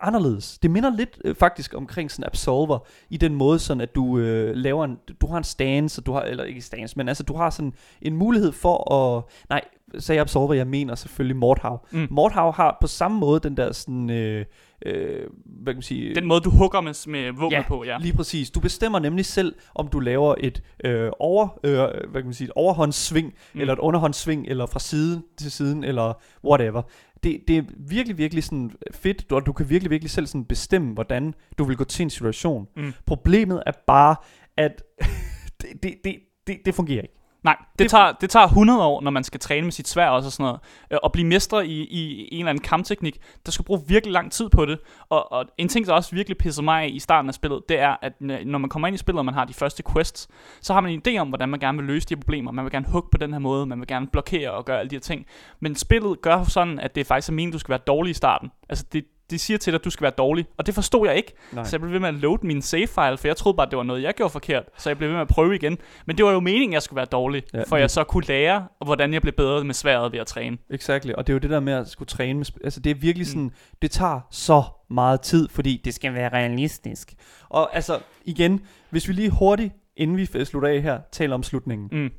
[0.01, 0.57] anderledes.
[0.59, 4.55] Det minder lidt øh, faktisk omkring sådan Absolver, i den måde sådan, at du øh,
[4.55, 7.49] laver en, du har en stance, du har, eller ikke stance, men altså du har
[7.49, 9.61] sådan en mulighed for at, nej,
[9.99, 11.85] sagde jeg Absolver, jeg mener selvfølgelig Mordhav.
[11.91, 12.07] Mm.
[12.11, 14.45] Mordhav har på samme måde den der sådan, øh,
[14.85, 17.97] øh, hvad kan man sige, Den måde, du hugger med, med våbner Ja, på, ja.
[17.97, 18.51] Lige præcis.
[18.51, 22.45] Du bestemmer nemlig selv, om du laver et øh, over, øh, hvad kan man sige,
[22.45, 23.59] et overhåndssving, mm.
[23.59, 26.13] eller et underhåndssving, eller fra side til siden, eller
[26.45, 26.81] whatever.
[27.23, 30.93] Det, det er virkelig, virkelig sådan fedt, og du kan virkelig, virkelig selv sådan bestemme,
[30.93, 32.67] hvordan du vil gå til en situation.
[32.77, 32.93] Mm.
[33.05, 34.15] Problemet er bare,
[34.57, 34.83] at
[35.61, 36.15] det, det, det,
[36.47, 37.18] det, det fungerer ikke.
[37.43, 40.09] Nej, det, Det- tager, det tager 100 år, når man skal træne med sit svær
[40.09, 40.59] også og sådan noget.
[40.91, 44.31] Øh, Og blive mestre i, i en eller anden kampteknik, der skal bruge virkelig lang
[44.31, 44.79] tid på det.
[45.09, 47.79] Og, og en ting, der også virkelig pisser mig af i starten af spillet, det
[47.79, 48.13] er, at
[48.45, 50.27] når man kommer ind i spillet, og man har de første quests,
[50.61, 52.51] så har man en idé om, hvordan man gerne vil løse de her problemer.
[52.51, 54.89] Man vil gerne hugge på den her måde, man vil gerne blokere og gøre alle
[54.89, 55.25] de her ting.
[55.59, 58.51] Men spillet gør sådan, at det faktisk er meningen, du skal være dårlig i starten.
[58.69, 60.45] Altså det, det siger til dig, at du skal være dårlig.
[60.57, 61.33] Og det forstod jeg ikke.
[61.53, 61.63] Nej.
[61.63, 63.71] Så jeg blev ved med at load min save file, for jeg troede bare, at
[63.71, 64.63] det var noget, jeg gjorde forkert.
[64.77, 65.77] Så jeg blev ved med at prøve igen.
[66.05, 68.03] Men det var jo meningen, at jeg skulle være dårlig, Ja, for det- jeg så
[68.03, 70.57] kunne lære, hvordan jeg blev bedre med sværet ved at træne.
[70.69, 72.95] Exactly, og det er jo det der med at skulle træne med, altså det er
[72.95, 73.51] virkelig sådan, mm.
[73.81, 77.13] det tager så meget tid, fordi det skal være realistisk.
[77.49, 81.89] Og altså, igen, hvis vi lige hurtigt, inden vi slutter af her, taler om slutningen.
[81.91, 82.09] Mm.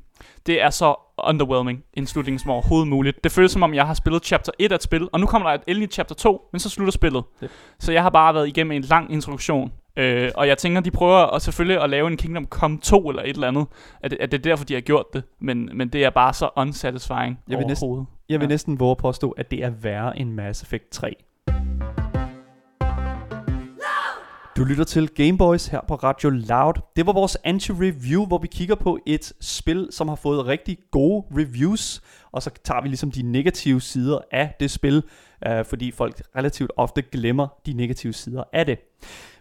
[0.45, 0.95] Det er så
[1.27, 3.23] underwhelming en slutning som overhovedet muligt.
[3.23, 5.49] Det føles som om, jeg har spillet chapter 1 af et spil, og nu kommer
[5.49, 7.23] der et endelig chapter 2, men så slutter spillet.
[7.43, 7.51] Yep.
[7.79, 9.71] Så jeg har bare været igennem en lang introduktion.
[9.97, 13.23] Øh, og jeg tænker, de prøver at selvfølgelig at lave en Kingdom Come 2 eller
[13.23, 13.65] et eller andet.
[14.01, 15.23] At, at det er derfor, de har gjort det.
[15.41, 18.07] Men, men det er bare så unsatisfying Jeg vil næsten- overhovedet.
[18.29, 18.49] Jeg vil Ja.
[18.49, 21.15] næsten våge at påstå, at det er værre end Mass Effect 3.
[24.61, 26.73] Du lytter til Gameboys her på Radio Loud.
[26.95, 31.25] Det var vores anti-review, hvor vi kigger på et spil, som har fået rigtig gode
[31.31, 35.03] reviews, og så tager vi ligesom de negative sider af det spil,
[35.47, 38.79] øh, fordi folk relativt ofte glemmer de negative sider af det.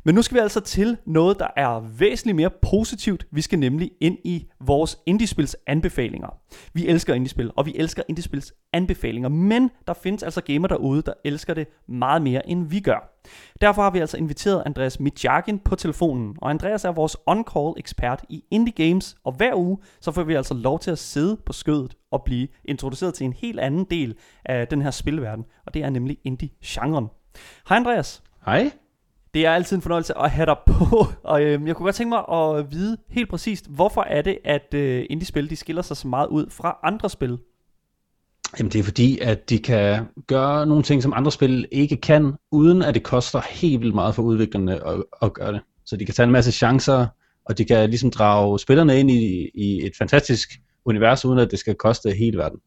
[0.04, 3.26] Men nu skal vi altså til noget, der er væsentligt mere positivt.
[3.30, 6.28] Vi skal nemlig ind i vores indiespils anbefalinger.
[6.74, 11.12] Vi elsker indiespil, og vi elsker indiespils anbefalinger, men der findes altså gamer derude, der
[11.24, 13.20] elsker det meget mere, end vi gør.
[13.60, 18.24] Derfor har vi altså inviteret Andreas Mitjagin på telefonen, og Andreas er vores on-call ekspert
[18.28, 21.52] i indie games, og hver uge så får vi altså lov til at sidde på
[21.52, 25.82] skødet og blive introduceret til en helt anden del af den her spilverden, og det
[25.82, 27.06] er nemlig indie-genren.
[27.68, 28.22] Hej Andreas.
[28.46, 28.70] Hej.
[29.34, 32.08] Det er altid en fornøjelse at have dig på, og øh, jeg kunne godt tænke
[32.08, 36.08] mig at vide helt præcist, hvorfor er det, at øh, indie-spil de skiller sig så
[36.08, 37.38] meget ud fra andre spil?
[38.58, 42.34] Jamen det er fordi, at de kan gøre nogle ting, som andre spil ikke kan,
[42.50, 45.60] uden at det koster helt vildt meget for udviklerne at, at gøre det.
[45.86, 47.06] Så de kan tage en masse chancer,
[47.44, 50.50] og de kan ligesom drage spillerne ind i, i et fantastisk
[50.84, 52.58] univers, uden at det skal koste hele verden.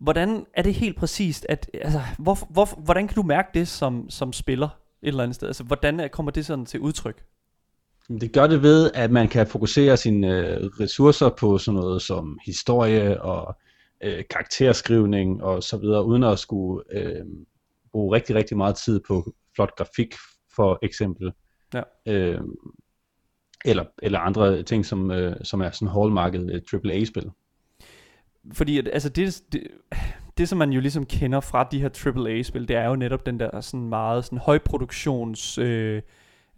[0.00, 4.10] Hvordan er det helt præcist, at, altså, hvor, hvor, hvordan kan du mærke det som,
[4.10, 4.68] som spiller
[5.02, 5.48] et eller andet sted?
[5.48, 7.24] Altså, hvordan er- kommer det sådan til udtryk?
[8.20, 12.38] Det gør det ved, at man kan fokusere sine øh, ressourcer på sådan noget som
[12.46, 13.56] historie og
[14.00, 17.24] øh, karakterskrivning og så videre, uden at skulle øh,
[17.92, 20.14] bruge rigtig, rigtig meget tid på flot grafik,
[20.56, 21.32] for eksempel.
[21.74, 21.82] Ja.
[22.06, 22.40] Øh,
[23.64, 27.30] eller, eller andre ting, som, øh, som er sådan hallmarket ved AAA-spil.
[28.52, 29.66] Fordi altså det, det,
[30.40, 33.40] det, som man jo ligesom kender fra de her AAA-spil, det er jo netop den
[33.40, 36.02] der sådan meget sådan højproduktions øh,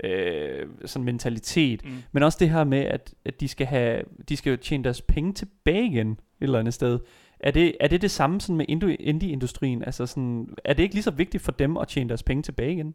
[0.04, 1.84] øh, sådan mentalitet.
[1.84, 1.90] Mm.
[2.12, 5.02] Men også det her med, at, at de skal have, de skal jo tjene deres
[5.02, 6.98] penge tilbage igen et eller andet sted.
[7.40, 9.84] Er det, er det det samme sådan med indu- indie-industrien?
[9.84, 12.72] Altså sådan, er det ikke lige så vigtigt for dem at tjene deres penge tilbage
[12.72, 12.94] igen?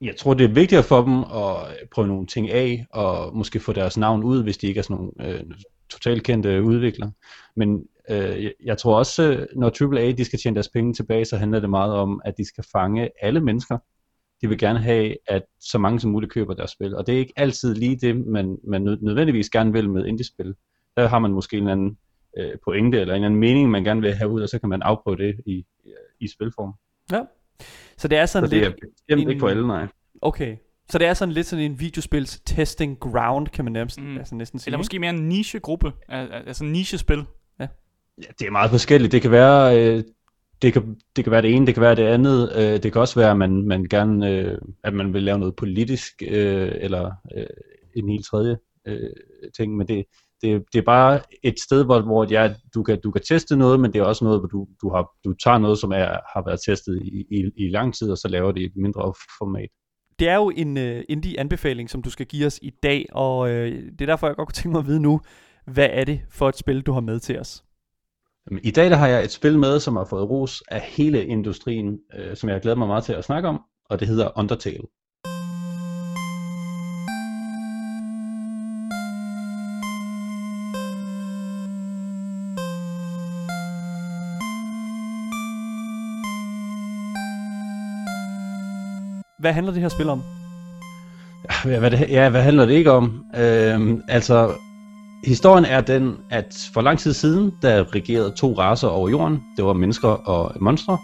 [0.00, 3.72] Jeg tror, det er vigtigere for dem at prøve nogle ting af, og måske få
[3.72, 5.44] deres navn ud, hvis de ikke er sådan nogle øh,
[5.88, 7.12] totalt kendte udviklere.
[7.56, 11.36] Men øh, jeg- tror også, øh, når AAA de skal tjene deres penge tilbage, så
[11.36, 13.78] handler det meget om, at de skal fange alle mennesker.
[14.42, 16.96] De vil gerne have, at så mange som muligt køber deres spil.
[16.96, 20.54] Og det er ikke altid lige det, man, man nød- nødvendigvis gerne vil med indie-spil.
[20.96, 21.98] Der har man måske en eller anden
[22.38, 24.68] øh, pointe, eller en eller anden mening, man gerne vil have ud, og så kan
[24.68, 25.64] man afprøve det i,
[26.20, 26.72] i spilform.
[27.12, 27.22] Ja.
[27.98, 28.74] Så det er Så sådan det er lidt...
[28.80, 29.86] bestemt en- ikke for alle, nej.
[30.22, 30.56] Okay.
[30.90, 34.18] Så det er sådan lidt sådan en videospils testing ground, kan man nærmest Mm.
[34.18, 34.68] altså næsten sige.
[34.68, 37.24] Eller måske mere en nichegruppe, al- al- altså en nichespil.
[38.22, 39.12] Ja, det er meget forskelligt.
[39.12, 40.04] Det kan være, øh,
[40.62, 42.52] det kan, det kan være det ene, det kan være det andet.
[42.56, 45.56] Øh, det kan også være, at man, man gerne, øh, at man vil lave noget
[45.56, 47.46] politisk, øh, eller øh,
[47.96, 49.10] en helt tredje øh,
[49.56, 49.76] ting.
[49.76, 50.04] Men det,
[50.42, 53.80] det, det er bare et sted, hvor, hvor ja, du, kan, du kan teste noget,
[53.80, 56.42] men det er også noget, hvor du, du, har, du tager noget, som er, har
[56.46, 59.68] været testet i, i, i lang tid, og så laver det i et mindre format.
[60.18, 63.38] det er jo en øh, uh, indie-anbefaling, som du skal give os i dag, og
[63.38, 65.20] uh, det er derfor, jeg godt kunne tænke mig at vide nu,
[65.66, 67.64] hvad er det for et spil, du har med til os?
[68.50, 71.98] I dag der har jeg et spil med, som har fået ros af hele industrien,
[72.18, 74.84] øh, som jeg glæder mig meget til at snakke om, og det hedder Undertale.
[89.38, 90.22] Hvad handler det her spil om?
[91.64, 93.24] Ja, hvad, det, ja, hvad handler det ikke om?
[93.36, 94.52] Øhm, altså,
[95.24, 99.42] historien er den, at for lang tid siden, der regerede to racer over jorden.
[99.56, 100.98] Det var mennesker og monstre.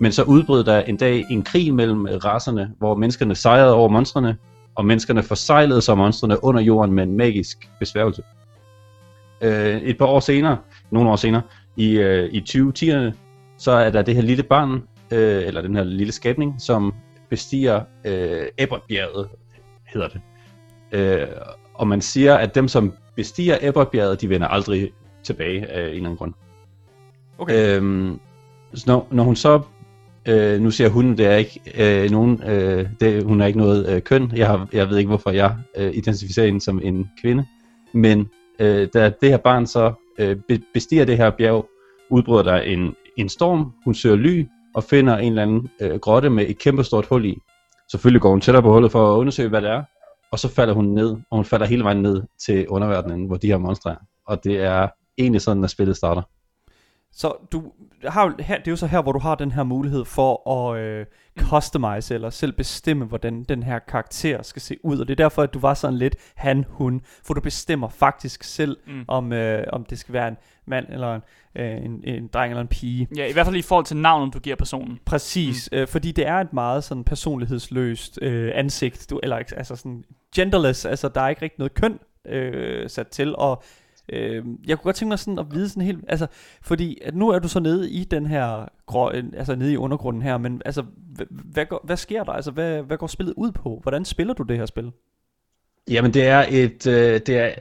[0.00, 4.36] Men så udbrød der en dag en krig mellem racerne, hvor menneskerne sejrede over monstrene,
[4.74, 8.22] og menneskerne forsejlede sig monstrene under jorden med en magisk besværgelse.
[9.40, 10.58] Øh, et par år senere,
[10.90, 11.42] nogle år senere,
[11.76, 13.12] i, øh, i 2010'erne,
[13.58, 16.94] så er der det her lille barn, øh, eller den her lille skabning, som
[17.30, 19.28] bestiger øh, Ebbertbjerget,
[19.86, 20.20] hedder det.
[20.92, 21.26] Øh,
[21.78, 24.90] og man siger, at dem, som bestiger Ebbertbjerget, de vender aldrig
[25.22, 26.34] tilbage af en eller anden grund.
[27.38, 27.76] Okay.
[27.76, 28.20] Øhm,
[28.74, 29.60] så når, når hun så,
[30.28, 33.88] øh, nu siger hun, det er ikke øh, nogen, øh, det, hun er ikke noget
[33.88, 34.32] øh, køn.
[34.36, 37.46] Jeg, har, jeg ved ikke, hvorfor jeg øh, identificerer hende som en kvinde.
[37.94, 41.68] Men øh, da det her barn så øh, be- bestiger det her bjerg,
[42.10, 43.72] udbryder der en, en storm.
[43.84, 47.38] Hun søger ly og finder en eller anden øh, grotte med et kæmpestort hul i.
[47.90, 49.82] Selvfølgelig går hun tættere på hullet for at undersøge, hvad det er.
[50.32, 53.46] Og så falder hun ned, og hun falder hele vejen ned til underverdenen, hvor de
[53.46, 53.96] her monstre er.
[54.26, 54.88] Og det er
[55.18, 56.22] egentlig sådan, at spillet starter.
[57.12, 57.72] Så du
[58.04, 60.80] har her, det er jo så her, hvor du har den her mulighed for at
[60.80, 61.06] øh,
[61.38, 64.98] customize eller selv bestemme, hvordan den her karakter skal se ud.
[64.98, 67.00] Og det er derfor, at du var sådan lidt han, hun.
[67.24, 69.04] For du bestemmer faktisk selv, mm.
[69.08, 70.36] om, øh, om det skal være en
[70.68, 71.22] mand eller en,
[71.54, 73.08] øh, en, en dreng eller en pige.
[73.16, 74.98] Ja, i hvert fald i forhold til navnet, du giver personen.
[75.04, 75.78] Præcis, mm.
[75.78, 80.04] øh, fordi det er et meget sådan personlighedsløst øh, ansigt, du, eller altså sådan
[80.34, 83.62] genderless, altså der er ikke rigtig noget køn øh, sat til, og
[84.08, 86.26] øh, jeg kunne godt tænke mig sådan at vide sådan helt, altså
[86.62, 89.76] fordi at nu er du så nede i den her, grå, øh, altså nede i
[89.76, 93.34] undergrunden her, men altså hvad, hvad, går, hvad sker der, altså hvad, hvad går spillet
[93.36, 94.92] ud på, hvordan spiller du det her spil?
[95.90, 97.52] Jamen det er et øh, det er øh,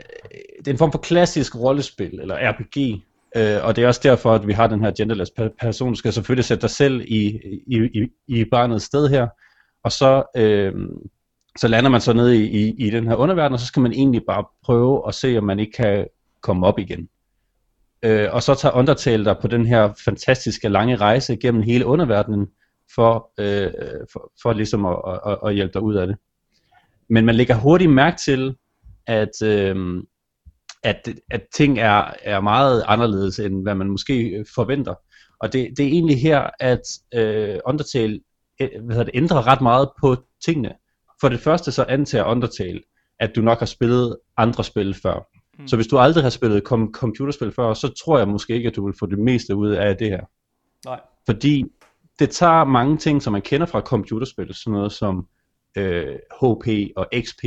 [0.58, 3.04] det er en form for klassisk rollespil eller RPG.
[3.36, 5.90] Øh, og det er også derfor at vi har den her genderless person.
[5.90, 9.28] Du skal selvfølgelig sætte dig selv i i, i, i barnets sted her.
[9.84, 10.74] Og så øh,
[11.58, 13.92] så lander man så nede i, i, i den her underverden, og så skal man
[13.92, 16.08] egentlig bare prøve at se, om man ikke kan
[16.42, 17.10] komme op igen.
[18.04, 22.48] Øh, og så tager Undertale dig på den her fantastiske lange rejse gennem hele underverdenen,
[22.96, 23.72] for, øh,
[24.14, 26.18] for, for ligesom at, at, at hjælpe dig ud af det.
[27.10, 28.56] Men man lægger hurtigt mærke til,
[29.08, 30.04] at, øh,
[30.84, 34.96] at, at ting er, er meget anderledes, end hvad man måske forventer.
[35.40, 36.82] Og det, det er egentlig her, at
[37.14, 38.20] øh, Undertale
[38.62, 40.16] øh, hvad hedder det, ændrer ret meget på
[40.46, 40.74] tingene.
[41.22, 42.82] For det første så antager Undertale,
[43.20, 45.28] at du nok har spillet andre spil før.
[45.60, 45.68] Mm.
[45.68, 48.76] Så hvis du aldrig har spillet kom- computerspil før, så tror jeg måske ikke, at
[48.76, 50.22] du vil få det meste ud af det her.
[50.86, 51.00] Nej.
[51.26, 51.66] Fordi
[52.20, 55.28] det tager mange ting, som man kender fra computerspil, sådan noget som
[55.78, 57.44] øh, HP og XP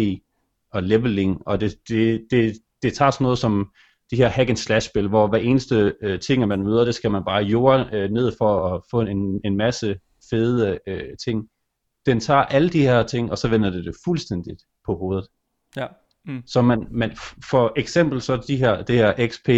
[0.72, 3.70] og leveling, og det, det, det, det tager sådan noget som
[4.10, 7.10] de her hack and slash spil, hvor hver eneste øh, ting, man møder, det skal
[7.10, 9.96] man bare jorde øh, ned for at få en, en masse
[10.30, 11.48] fede øh, ting.
[12.06, 15.26] Den tager alle de her ting, og så vender det det fuldstændigt på hovedet.
[15.76, 15.86] Ja.
[16.46, 17.16] Så man, man,
[17.50, 19.48] for eksempel så de her, det her XP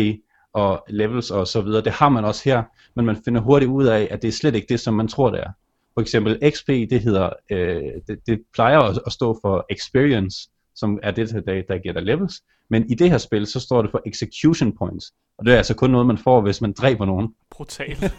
[0.55, 2.63] og levels og så videre, det har man også her,
[2.97, 5.31] men man finder hurtigt ud af, at det er slet ikke det, som man tror,
[5.31, 5.51] det er.
[5.95, 10.99] For eksempel XP, det hedder, øh, det, det plejer at, at stå for experience, som
[11.03, 13.91] er det, der, der giver dig levels, men i det her spil, så står det
[13.91, 17.35] for execution points, og det er altså kun noget, man får, hvis man dræber nogen.
[17.51, 18.05] Brutalt.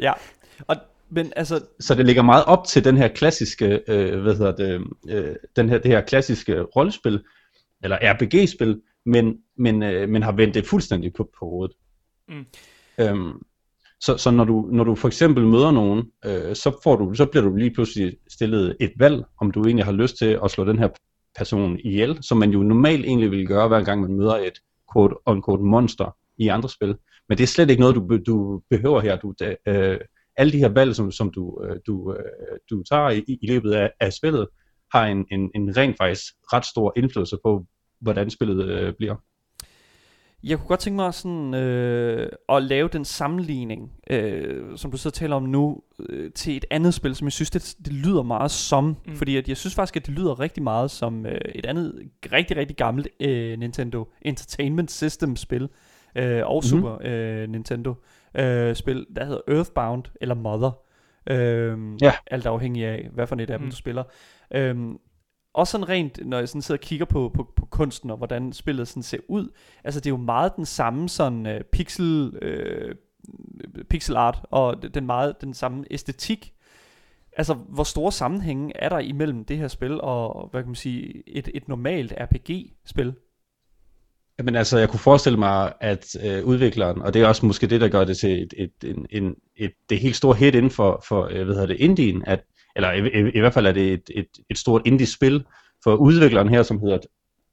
[0.00, 0.12] Ja,
[0.66, 0.76] og,
[1.10, 4.86] men altså, Så det ligger meget op til den her klassiske, øh, hvad hedder det,
[5.08, 7.24] øh, den her, det her klassiske rollespil,
[7.82, 11.76] eller RPG-spil, men, men, øh, men har vendt det fuldstændig på, på hovedet.
[12.28, 12.46] Mm.
[12.98, 13.42] Øhm,
[14.00, 17.26] så, så når du, når du for eksempel møder nogen, øh, så, får du, så
[17.26, 20.64] bliver du lige pludselig stillet et valg, om du egentlig har lyst til at slå
[20.64, 20.88] den her
[21.38, 24.58] person ihjel, som man jo normalt egentlig ville gøre, hver gang man møder et
[24.92, 26.96] quote unquote monster i andre spil.
[27.28, 29.16] Men det er slet ikke noget, du, du behøver her.
[29.16, 29.34] Du,
[29.66, 29.98] øh,
[30.36, 33.72] alle de her valg, som, som du, øh, du, øh, du tager i, i løbet
[33.72, 34.48] af, af spillet,
[34.92, 37.64] har en, en, en rent faktisk ret stor indflydelse på,
[38.00, 39.16] hvordan spillet øh, bliver.
[40.44, 45.10] Jeg kunne godt tænke mig sådan øh, at lave den sammenligning, øh, som du sidder
[45.10, 48.22] og taler om nu, øh, til et andet spil, som jeg synes, det, det lyder
[48.22, 48.84] meget som.
[48.84, 48.96] Mm.
[49.06, 49.16] Mm.
[49.16, 52.56] Fordi at jeg synes faktisk, at det lyder rigtig meget som øh, et andet, rigtig,
[52.56, 55.68] rigtig gammelt øh, Nintendo Entertainment System spil.
[56.16, 56.62] Øh, og Mhm.
[56.62, 57.94] Super øh, Nintendo
[58.34, 60.70] øh, spil, der hedder Earthbound, eller Mother.
[61.30, 62.12] Øhm, Ja.
[62.26, 63.70] Alt afhængig af, hvad for et af dem Mm.
[63.70, 64.02] du spiller.
[64.54, 64.98] Øhm,
[65.58, 68.52] også sådan rent, når jeg sådan sidder og kigger på, på, på kunsten og hvordan
[68.52, 69.48] spillet sådan ser ud.
[69.84, 72.94] Altså det er jo meget den samme sådan uh, pixel, uh,
[73.90, 76.52] pixel art og den meget den samme æstetik.
[77.36, 81.22] Altså hvor store sammenhænge er der imellem det her spil og hvad kan man sige
[81.26, 83.14] et, et normalt RPG-spil?
[84.42, 87.80] Men altså, jeg kunne forestille mig, at øh, udvikleren, og det er også måske det,
[87.80, 91.04] der gør det til et, et, en, en, et, det helt store hit inden for,
[91.08, 92.44] for øh, hvad hedder det, Indien, at,
[92.76, 95.44] eller i, i, i hvert fald er det et, et, et stort indie-spil,
[95.84, 96.98] for udvikleren her, som hedder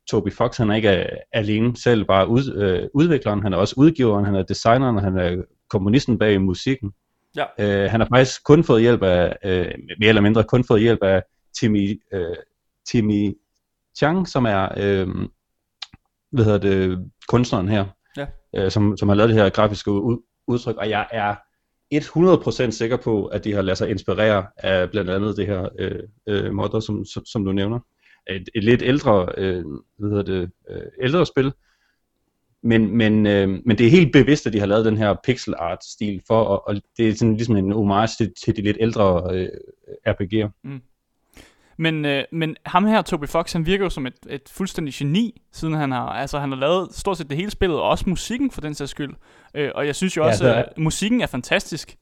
[0.09, 3.73] Toby Fox, han er ikke øh, alene selv bare ud, øh, udvikleren, han er også
[3.77, 6.91] udgiveren, han er designeren, han er komponisten bag musikken.
[7.35, 7.45] Ja.
[7.59, 11.03] Øh, han har faktisk kun fået hjælp af, øh, mere eller mindre kun fået hjælp
[11.03, 11.23] af
[11.59, 12.35] Timmy, øh,
[12.91, 13.33] Timmy
[13.97, 15.07] Chang, som er, øh,
[16.31, 17.85] hvad hedder det, kunstneren her,
[18.17, 18.25] Ja.
[18.55, 21.35] øh, som, som har lavet det her grafiske ud, udtryk, og jeg er
[21.93, 26.03] 100% sikker på, at de har ladet sig inspirere af blandt andet det her øh,
[26.27, 27.79] øh, modder, som, som, som du nævner.
[28.29, 29.63] Et, et lidt ældre, øh,
[29.97, 31.53] hvad hedder det, øh, ældre spil,
[32.65, 35.53] men, men, øh, men det er helt bevidst, at de har lavet den her pixel
[35.57, 38.77] art stil for, og, og det er sådan ligesom en homage til, til de lidt
[38.79, 39.49] ældre øh,
[40.07, 40.59] RPG'er.
[40.63, 40.81] Mm.
[41.77, 45.41] Men, øh, men ham her, Toby Fox, han virker jo som et, et fuldstændig geni,
[45.51, 48.51] siden han har, altså, han har lavet stort set det hele spillet, og også musikken
[48.51, 49.13] for den sags skyld.
[49.55, 51.97] Øh, og jeg synes jo Ja, også, der at musikken er fantastisk.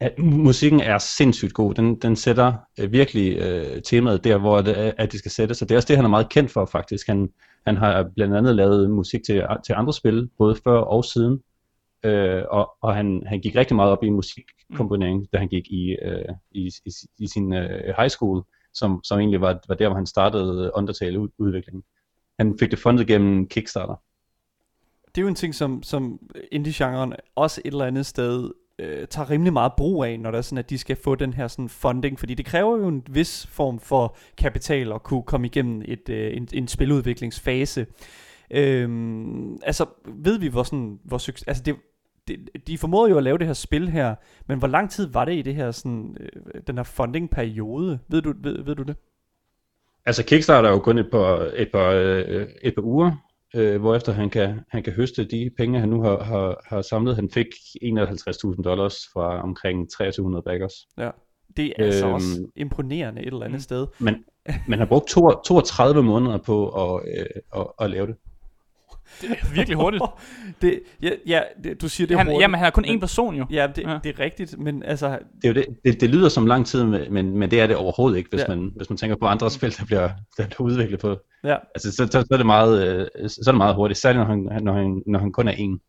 [0.00, 1.74] Ja, musikken er sindssygt god.
[1.74, 5.54] Den, den sætter øh, virkelig øh, temaet der, hvor det er, at de skal sætte.
[5.54, 7.06] Så det er også det, han er meget kendt for faktisk.
[7.06, 7.28] Han,
[7.66, 11.40] han har blandt andet lavet musik til, til andre spil, både før og siden.
[12.04, 15.96] Øh, og og han, han gik rigtig meget op i musikkomponering, da han gik i,
[16.02, 18.42] øh, i, i, i sin øh, high school,
[18.76, 21.82] som, som egentlig var, var der, hvor han startede Undertale-udviklingen.
[22.38, 23.94] Han fik det fundet gennem Kickstarter.
[25.06, 26.20] Det er jo en ting, som, som
[26.52, 30.42] indie-genren også et eller andet sted øh, tager rimelig meget brug af, når det er
[30.42, 33.46] sådan, at de skal få den her sådan funding, fordi det kræver jo en vis
[33.46, 37.86] form for kapital at kunne komme igennem et, øh, en, en spiludviklingsfase.
[38.50, 41.76] Øhm, altså, ved vi, hvor sådan, hvor succes, altså det,
[42.28, 44.14] det, de formåede jo at lave det her spil her,
[44.48, 47.98] men hvor lang tid var det i det her sådan, øh, den her funding-periode?
[48.08, 48.96] Ved du, ved, ved du det?
[50.06, 53.10] Altså Kickstarter er jo kun et par, et par, øh, et par uger,
[53.54, 57.16] øh, hvorefter han kan, han kan høste de penge, han nu har, har, har samlet.
[57.16, 57.46] Han fik
[57.82, 60.72] 51.000 dollars fra omkring 2300 backers.
[60.98, 61.10] Ja.
[61.56, 63.60] Det er altså Øhm, også imponerende et eller andet mm.
[63.60, 63.86] sted.
[63.98, 64.14] Men
[64.68, 68.16] man har brugt to, 32 måneder på at, øh, at, at lave det.
[69.20, 70.02] Det er virkelig hurtigt.
[70.62, 72.42] det, ja, ja det, du siger det er han, hurtigt.
[72.42, 73.46] jamen, han er kun én person jo.
[73.50, 73.98] Ja, det, Ja.
[74.04, 76.84] det er rigtigt, men altså, Det, er jo det, det, det lyder som lang tid,
[76.84, 78.48] men, men det er det overhovedet ikke, hvis, Ja.
[78.48, 81.16] man, hvis man tænker på andre spil, der bliver, der bliver udviklet på.
[81.44, 84.18] ja, Altså, så, så, så, er det meget, øh, så er det meget hurtigt, særligt
[84.18, 85.80] når han, når han, når han kun er en.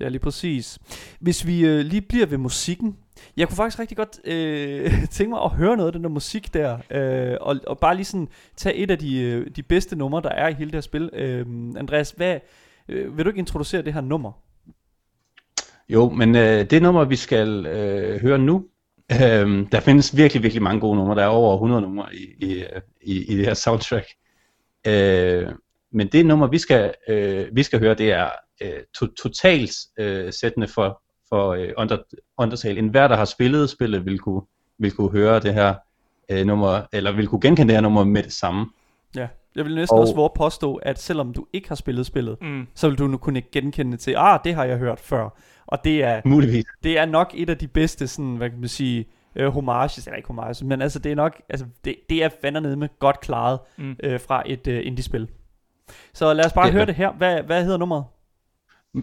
[0.00, 0.78] ja, lige præcis.
[1.20, 2.96] Hvis vi øh, lige bliver ved musikken,
[3.36, 6.54] jeg kunne faktisk rigtig godt øh, tænke mig at høre noget af den der musik
[6.54, 10.22] der, øh, og, og bare lige sådan tage et af de, øh, de bedste numre,
[10.22, 11.10] der er i hele det her spil.
[11.12, 11.46] Øh,
[11.76, 12.38] Andreas, hvad,
[12.88, 14.32] øh, vil du ikke introducere det her nummer?
[15.88, 18.66] Jo, men øh, det nummer, vi skal øh, høre nu,
[19.12, 21.14] øh, der findes virkelig, virkelig mange gode numre.
[21.14, 22.64] Der er over 100 numre i, i,
[23.02, 24.06] i, i det her soundtrack.
[24.86, 25.48] Øh,
[25.92, 28.30] men det nummer, vi skal, øh, vi skal høre, det er
[28.62, 31.96] øh, to, totalt øh, sættende for, for øh, under,
[32.38, 32.78] Undertale.
[32.78, 34.42] En hver, der har spillet spillet, vil kunne,
[34.78, 35.74] vil kunne høre det her
[36.28, 38.66] øh, nummer, eller vil kunne genkende det her nummer med det samme.
[39.16, 42.36] Ja, jeg vil næsten Og- også våge påstå, at selvom du ikke har spillet spillet,
[42.40, 42.66] Mm.
[42.74, 45.28] så vil du nu kunne genkende til, ah, det har jeg hørt før.
[45.66, 46.64] Og det er, Muligvis.
[46.82, 49.06] det er nok et af de bedste, sådan, hvad kan man sige,
[49.36, 52.76] øh, homages, eller ikke homages, men altså det er nok, altså det, det er fandme
[52.76, 53.96] med godt klaret Mm.
[54.02, 55.28] øh, fra et øh, indie-spil.
[56.14, 56.88] Så lad os bare Det høre det.
[56.88, 57.12] det her.
[57.12, 58.04] Hvad, hvad hedder nummeret?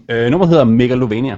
[0.09, 1.37] Øh, nummeret hedder Megalovania.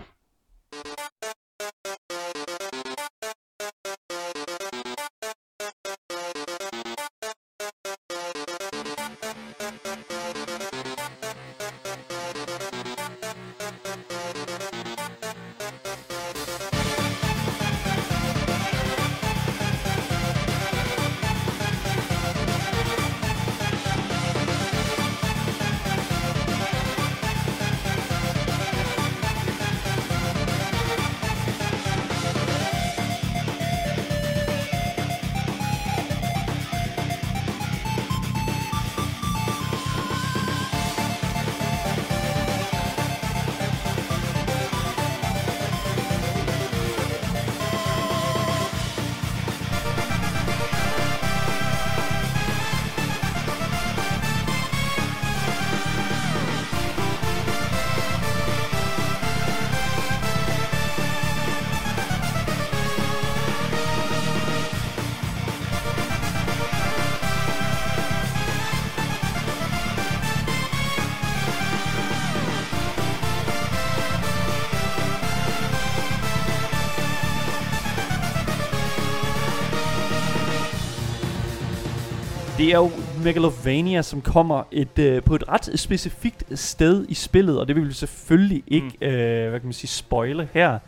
[82.58, 82.92] Det er jo
[83.24, 87.88] Megalovania, som kommer et, øh, på et ret specifikt sted i spillet, og det vil
[87.88, 89.08] vi selvfølgelig ikke, mm.
[89.08, 90.80] øh, hvad kan man sige, spoile her.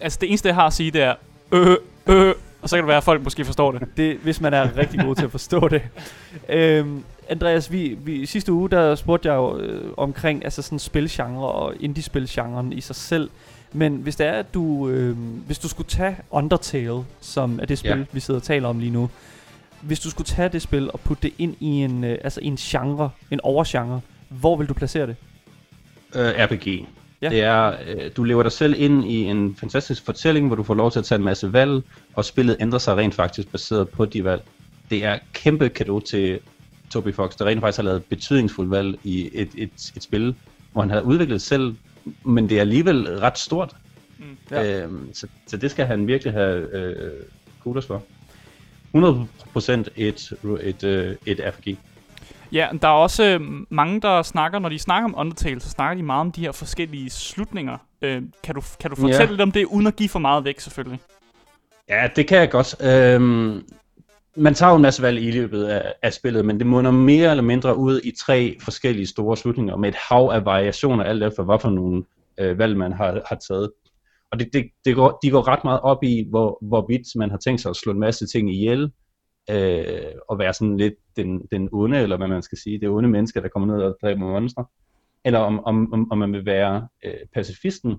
[0.00, 1.14] Altså, det eneste, jeg har at sige, det er,
[1.52, 1.76] øh,
[2.06, 3.88] øh, og så kan det være, at folk måske forstår det.
[3.96, 5.82] Det, hvis man er rigtig god til at forstå det.
[6.48, 11.48] Øhm, Andreas, vi, vi, sidste uge, der spurgte jeg jo øh, omkring altså sådan spilgenre
[11.48, 13.30] og indie-spilgenren i sig selv.
[13.72, 17.78] Men hvis det er, at du, øh, hvis du skulle tage Undertale, som er det
[17.78, 18.04] spil, Ja.
[18.12, 19.10] vi sidder og taler om lige nu.
[19.86, 22.46] Hvis du skulle tage det spil og putte det ind i en, øh, altså i
[22.46, 25.16] en genre, en overgenre, hvor vil du placere det?
[26.14, 26.86] Øh, RPG.
[27.22, 27.28] Ja.
[27.28, 30.74] Det er, øh, du lever dig selv ind i en fantastisk fortælling, hvor du får
[30.74, 31.82] lov til at tage en masse valg,
[32.14, 34.42] og spillet ændrer sig rent faktisk baseret på de valg.
[34.90, 36.40] Det er kæmpe kado til
[36.90, 40.34] Toby Fox, der rent faktisk har lavet betydningsfulde valg i et, et, et spil,
[40.72, 41.74] hvor han har udviklet selv,
[42.24, 43.76] men det er alligevel ret stort.
[44.18, 44.24] Mm.
[44.50, 44.62] Ja.
[44.62, 44.82] Ja.
[44.82, 47.12] Øhm, så, så det skal han virkelig have øh,
[47.60, 48.02] kudos for.
[48.94, 49.00] 100%
[49.96, 50.32] et,
[50.62, 51.78] et, øh, et RPG.
[52.52, 53.40] Ja, der er også øh,
[53.70, 56.52] mange, der snakker, når de snakker om Undertale, så snakker de meget om de her
[56.52, 57.78] forskellige slutninger.
[58.02, 59.30] Øh, kan, du, kan du fortælle Ja.
[59.30, 61.00] lidt om det, uden at give for meget væk, selvfølgelig?
[61.88, 62.82] Ja, det kan jeg godt.
[62.86, 63.62] Øhm,
[64.36, 67.30] man tager jo en masse valg i løbet af, af spillet, men det munder mere
[67.30, 71.42] eller mindre ud i tre forskellige store slutninger, med et hav af variationer, alt efter
[71.42, 72.04] hvad for nogle
[72.38, 73.70] øh, valg man har, har taget.
[74.32, 77.38] Og det, det, det går, de går ret meget op i, hvor, hvorvidt man har
[77.38, 78.92] tænkt sig at slå en masse ting ihjel,
[79.50, 83.08] øh, og være sådan lidt den, den onde, eller hvad man skal sige, det onde
[83.08, 84.64] menneske, der kommer ned og dræber monstre.
[85.24, 87.96] Eller om, om, om, om man vil være øh, pacifisten,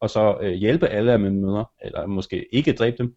[0.00, 3.16] og så øh, hjælpe alle af mine møder, eller måske ikke dræbe dem.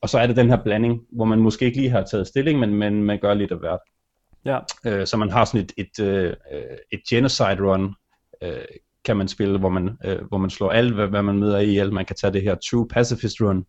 [0.00, 2.58] Og så er det den her blanding, hvor man måske ikke lige har taget stilling,
[2.58, 3.80] men, men man gør lidt af hvert.
[4.44, 4.58] Ja.
[4.86, 6.34] Øh, så man har sådan et, et, øh,
[6.92, 7.94] et genocide run,
[8.42, 8.64] øh,
[9.08, 11.92] kan man spille, hvor man, øh, hvor man slår alt, hvad, hvad man møder ihjel.
[11.92, 13.64] Man kan tage det her true pacifist run,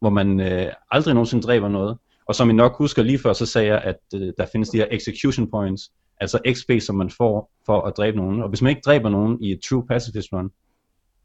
[0.00, 1.98] hvor man øh, aldrig nogensinde dræber noget.
[2.28, 4.76] Og som I nok husker lige før, så sagde jeg, at øh, der findes de
[4.78, 8.42] her execution points, altså XP, som man får for at dræbe nogen.
[8.42, 10.50] Og hvis man ikke dræber nogen i et true pacifist run,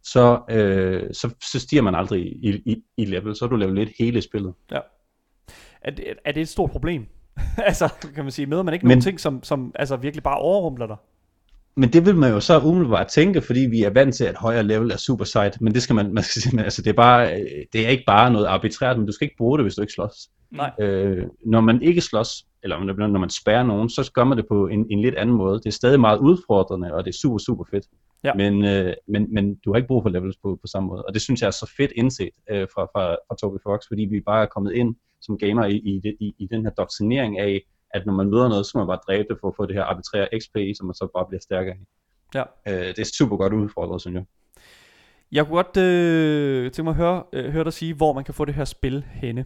[0.03, 3.77] så, øh, så, så stiger man aldrig i, i, i level, så er du level
[3.77, 4.53] 1 hele spillet.
[4.71, 4.79] Ja.
[5.81, 7.05] Er det, er det et stort problem?
[7.69, 10.37] altså, kan man sige, møder man ikke Men- nogen ting, som, som altså virkelig bare
[10.37, 10.97] overrumpler dig?
[11.79, 14.63] Men det vil man jo så umiddelbart tænke, fordi vi er vant til, at højere
[14.63, 17.33] level er super sejt, men det skal man, man skal sige, altså det er, bare,
[17.33, 19.81] øh, det er ikke bare noget arbitrært, men du skal ikke bruge det, hvis du
[19.81, 20.29] ikke slås.
[20.51, 20.71] Nej.
[20.79, 24.45] Øh, når man ikke slås, eller når når man spærrer nogen, så gør man det
[24.47, 25.59] på en, en lidt anden måde.
[25.59, 27.85] Det er stadig meget udfordrende, og det er super, super fedt.
[28.23, 28.33] Ja.
[28.33, 31.13] Men, øh, men, men du har ikke brug for levels på, på samme måde, og
[31.13, 34.21] det synes jeg er så fedt indset øh, fra, fra, fra Toby Fox, fordi vi
[34.25, 37.61] bare er kommet ind som gamer i, i, i, i den her doktrinering af,
[37.93, 39.75] at når man møder noget, så skal man bare dræbe det for at få det
[39.75, 41.85] her arbitrære XP, som man så bare bliver stærkere i.
[42.35, 42.43] Ja.
[42.67, 44.25] Øh, det er super godt udfordret, synes jeg.
[45.31, 48.33] Jeg kunne godt øh, tænke mig at høre, øh, høre dig sige, hvor man kan
[48.33, 49.45] få det her spil henne.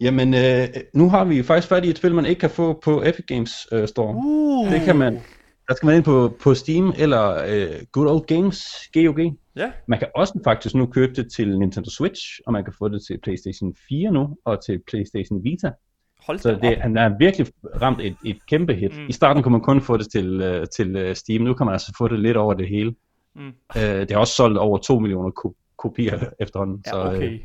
[0.00, 3.02] Jamen, øh, nu har vi faktisk fat i et spil, man ikke kan få på
[3.02, 4.14] Epic Games øh, Store.
[4.16, 4.72] Uh.
[4.72, 5.14] Det kan man,
[5.68, 9.18] der skal man ind på, på Steam eller øh, Good Old Games, GOG.
[9.56, 9.72] Ja.
[9.88, 13.00] Man kan også faktisk nu købe det til Nintendo Switch, og man kan få det
[13.06, 15.70] til PlayStation 4 nu, og til PlayStation Vita.
[16.26, 16.82] Hold Så det, op.
[16.82, 17.46] han er virkelig
[17.82, 18.96] ramt et, et kæmpe hit.
[18.96, 19.02] Mm.
[19.02, 19.08] Mm.
[19.08, 21.72] I starten kunne man kun få det til, øh, til øh, Steam, nu kan man
[21.72, 22.94] altså få det lidt over det hele.
[23.34, 23.46] Mm.
[23.76, 26.84] Øh, det har også solgt over 2 millioner ko- kopier efterhånden.
[26.84, 27.40] så, Ja, øh, okay.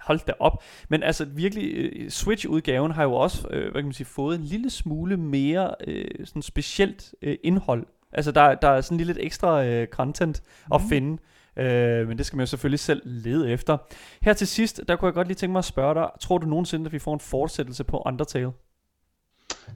[0.00, 0.62] Hold da op.
[0.88, 4.70] Men altså virkelig, Switch-udgaven har jo også, øh, hvad kan man sige, fået en lille
[4.70, 7.86] smule mere øh, sådan specielt øh, indhold.
[8.12, 10.42] Altså der, der er sådan lige lidt ekstra øh, content
[10.74, 11.18] at finde.
[11.56, 13.76] Øh, men det skal man jo selvfølgelig selv lede efter.
[14.22, 16.46] Her til sidst, der kunne jeg godt lige tænke mig at spørge dig, tror du
[16.46, 18.50] nogensinde, at vi får en fortsættelse på Undertale?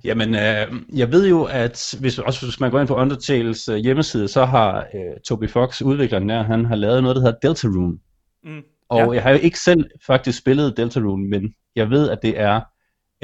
[0.04, 3.76] Jamen, øh, jeg ved jo, at hvis, også hvis man går ind på Undertales øh,
[3.76, 7.98] hjemmeside, så har øh, Toby Fox, udvikleren der, han har lavet noget, der hedder Deltarune.
[8.44, 8.62] Mm.
[8.88, 9.10] Og Ja.
[9.12, 12.60] jeg har jo ikke selv faktisk spillet Deltarune, men jeg ved, at det er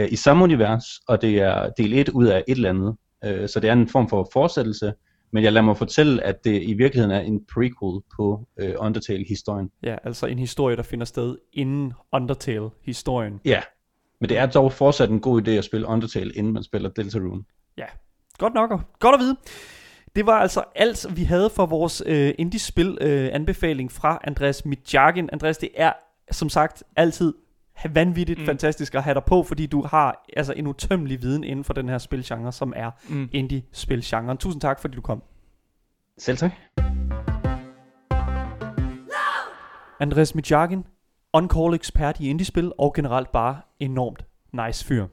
[0.01, 2.97] øh, i samme univers, og det er del 1 ud af et eller andet.
[3.25, 4.93] Øh, så det er en form for fortsættelse,
[5.33, 9.71] men jeg lader mig fortælle, at det i virkeligheden er en prequel på øh, Undertale-historien.
[9.83, 13.41] Ja, altså en historie, der finder sted inden Undertale-historien.
[13.45, 13.61] Ja,
[14.21, 17.45] men det er dog fortsat en god idé at spille Undertale, inden man spiller Deltarune.
[17.79, 17.87] Ja,
[18.39, 18.71] godt nok.
[18.99, 19.37] Godt at vide.
[20.17, 25.29] Det var altså alt, vi havde for vores øh, indie-spil øh, anbefaling fra Andreas Midjagin.
[25.33, 25.93] Andreas, det er
[26.31, 27.35] som sagt altid
[27.91, 28.47] vanvittigt mm.
[28.47, 31.89] Fantastisk at have dig på, fordi du har altså en utømmelig viden inden for den
[31.89, 33.29] her spilgenre, som er Mm.
[33.33, 34.39] indie-spilgenren.
[34.39, 35.23] Tusind tak, fordi du kom.
[36.19, 36.53] Selv tak.
[40.01, 40.85] Andreas Midjagin,
[41.33, 45.07] on-call ekspert i indie-spil og generelt bare enormt nice fyr.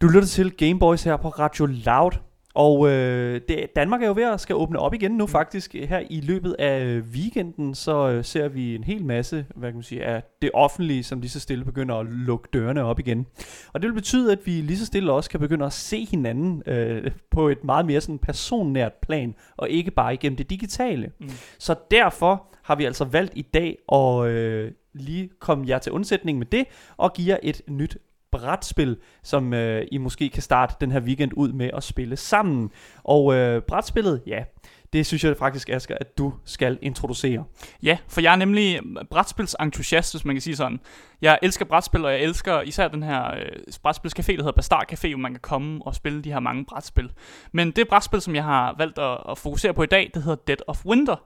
[0.00, 2.10] Du lytter til Gameboys her på Radio Loud.
[2.54, 5.74] Og øh, det, Danmark er jo ved at skal åbne op igen nu faktisk.
[5.74, 9.76] Her i løbet af øh, weekenden, så øh, ser vi en hel masse, hvad kan
[9.76, 13.26] man sige, af det offentlige, som lige så stille begynder at lukke dørene op igen.
[13.72, 16.62] Og det vil betyde, at vi lige så stille også kan begynde at se hinanden
[16.66, 21.10] øh, på et meget mere sådan personnært plan, og ikke bare igennem det digitale.
[21.20, 21.30] Mm.
[21.58, 26.38] Så derfor har vi altså valgt i dag at øh, lige komme jer til undsætning
[26.38, 26.64] med det,
[26.96, 27.98] og give jer et nyt
[28.32, 32.70] brætspil, som øh, I måske kan starte den her weekend ud med at spille sammen.
[33.04, 34.44] Og øh, brætspillet, ja,
[34.92, 37.44] det synes jeg faktisk, Asger, at du skal introducere.
[37.82, 40.80] Ja, for jeg er nemlig brætspilsentusiast, hvis man kan sige sådan.
[41.22, 43.46] Jeg elsker brætspil, og jeg elsker især den her øh,
[43.86, 47.12] brætspilscafé, der hedder Bastard Café, hvor man kan komme og spille de her mange brætspil.
[47.52, 50.42] Men det brætspil, som jeg har valgt at, at fokusere på i dag, det hedder
[50.46, 51.16] Dead of Winter.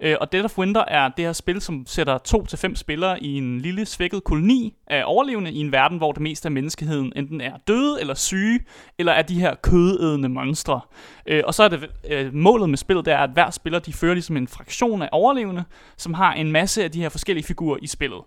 [0.00, 3.22] Øh, og Dead of Winter er det her spil, som sætter to til fem spillere
[3.22, 7.12] i en lille svækket koloni af overlevende i en verden, hvor det meste af menneskeheden
[7.16, 8.60] enten er døde eller syge,
[8.98, 10.80] eller er de her kødædende monstre.
[11.26, 13.92] Øh, og så er det øh, målet med spillet, det er, at hver spiller de
[13.92, 15.64] fører ligesom en fraktion af overlevende,
[15.96, 18.20] som har en masse af de her forskellige figurer i spillet.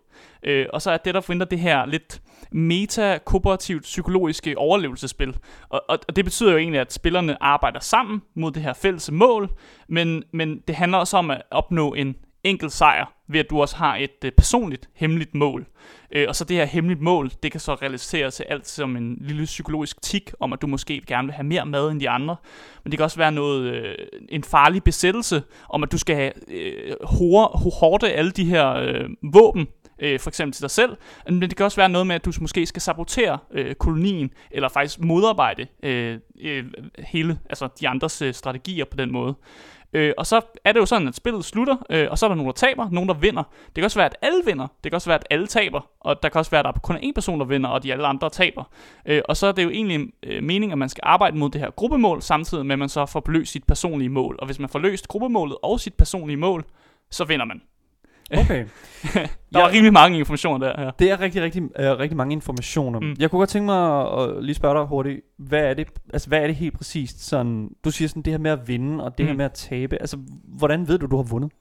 [0.43, 5.38] Øh, og så er Dead of Winter det her lidt meta-kooperativt psykologiske overlevelsespil.
[5.70, 9.11] Og, og, og det betyder jo egentlig, at spillerne arbejder sammen mod det her fælles
[9.11, 9.49] mål,
[9.88, 13.76] men, men det handler også om at opnå en enkelt sejr, ved at du også
[13.76, 15.65] har et øh, personligt hemmeligt mål.
[16.11, 19.18] Øh, og så det her hemmeligt mål, det kan så realiseres til alt som en
[19.22, 22.36] lille psykologisk tik om, at du måske gerne vil have mere mad end de andre.
[22.84, 23.95] Men det kan også være noget, øh,
[24.30, 29.68] en farlig besættelse, om at du skal have øh, hårde alle de her øh, våben,
[30.00, 32.32] øh, for eksempel til dig selv, men det kan også være noget med, at du
[32.41, 36.66] måske skal sabotere øh, kolonien, eller faktisk modarbejde øh, øh,
[37.00, 39.36] hele, altså de andres øh, strategier på den måde.
[39.93, 42.36] Øh, og så er det jo sådan, at spillet slutter, øh, og så er der
[42.36, 43.43] nogen, der taber, nogen, der vinder.
[43.66, 44.68] Det kan også være, at alle vinder.
[44.84, 45.89] Det kan også være, at alle taber.
[46.00, 47.93] Og der kan også være, at der er kun én person, der vinder, og de
[47.93, 48.64] alle andre taber.
[49.06, 51.62] Øh, og så er det jo egentlig øh, meningen, at man skal arbejde mod det
[51.62, 54.36] her gruppemål, samtidig med, at man så får løst sit personlige mål.
[54.39, 56.66] Og hvis man får løst gruppemålet og sit personlige mål,
[57.10, 57.62] så vinder man.
[58.32, 58.65] Okay.
[59.53, 60.84] der var rimelig mange informationer der.
[60.84, 60.89] Ja.
[60.99, 62.99] Det er rigtig, rigtig, uh, rigtig mange informationer.
[62.99, 63.15] Mm.
[63.19, 66.28] Jeg kunne godt tænke mig at, at lige spørge dig hurtigt, hvad er det, altså,
[66.28, 67.28] hvad er det helt præcist?
[67.28, 69.28] Sådan, du siger sådan det her med at vinde, og det mm.
[69.28, 69.97] her med at tabe.
[70.01, 71.51] Altså, hvordan ved du, du har vundet?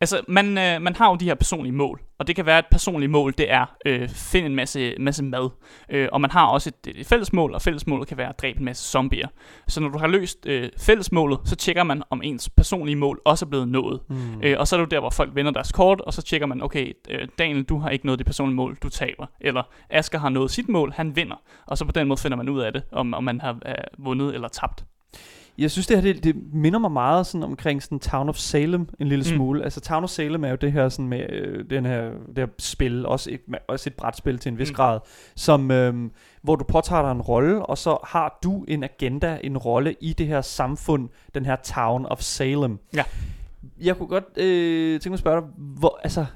[0.00, 2.64] Altså, man, øh, man har jo de her personlige mål, og det kan være, at
[2.64, 5.50] et personligt mål, det er øh, finde en masse, masse mad.
[5.90, 8.64] Øh, og man har også et, et fællesmål, og fællesmålet kan være at dræbe en
[8.64, 9.28] masse zombier.
[9.68, 13.44] Så når du har løst øh, fællesmålet, så tjekker man, om ens personlige mål også
[13.44, 14.00] er blevet nået.
[14.08, 14.42] Mm.
[14.42, 16.46] Øh, og så er det jo der, hvor folk vender deres kort, og så tjekker
[16.46, 19.26] man, okay, øh, Daniel, du har ikke nået det personlige mål, du taber.
[19.40, 21.36] Eller Asger har nået sit mål, han vinder.
[21.66, 23.74] Og så på den måde finder man ud af det, om, om man har øh,
[23.98, 24.84] vundet eller tabt.
[25.60, 28.88] Jeg synes, det her det, det minder mig meget sådan omkring sådan Town of Salem
[28.98, 29.36] en lille mm.
[29.36, 29.64] smule.
[29.64, 32.46] Altså Town of Salem er jo det her sådan med øh, den her det her
[32.58, 34.74] spil, også et, også et brætspil til en vis mm.
[34.74, 35.00] grad,
[35.36, 36.10] som øh,
[36.42, 40.12] hvor du påtager dig en rolle, og så har du en agenda, en rolle i
[40.12, 42.78] det her samfund, den her Town of Salem.
[42.94, 43.04] Ja.
[43.80, 46.26] Jeg kunne godt øh, tænke mig at spørge dig, hvor, altså,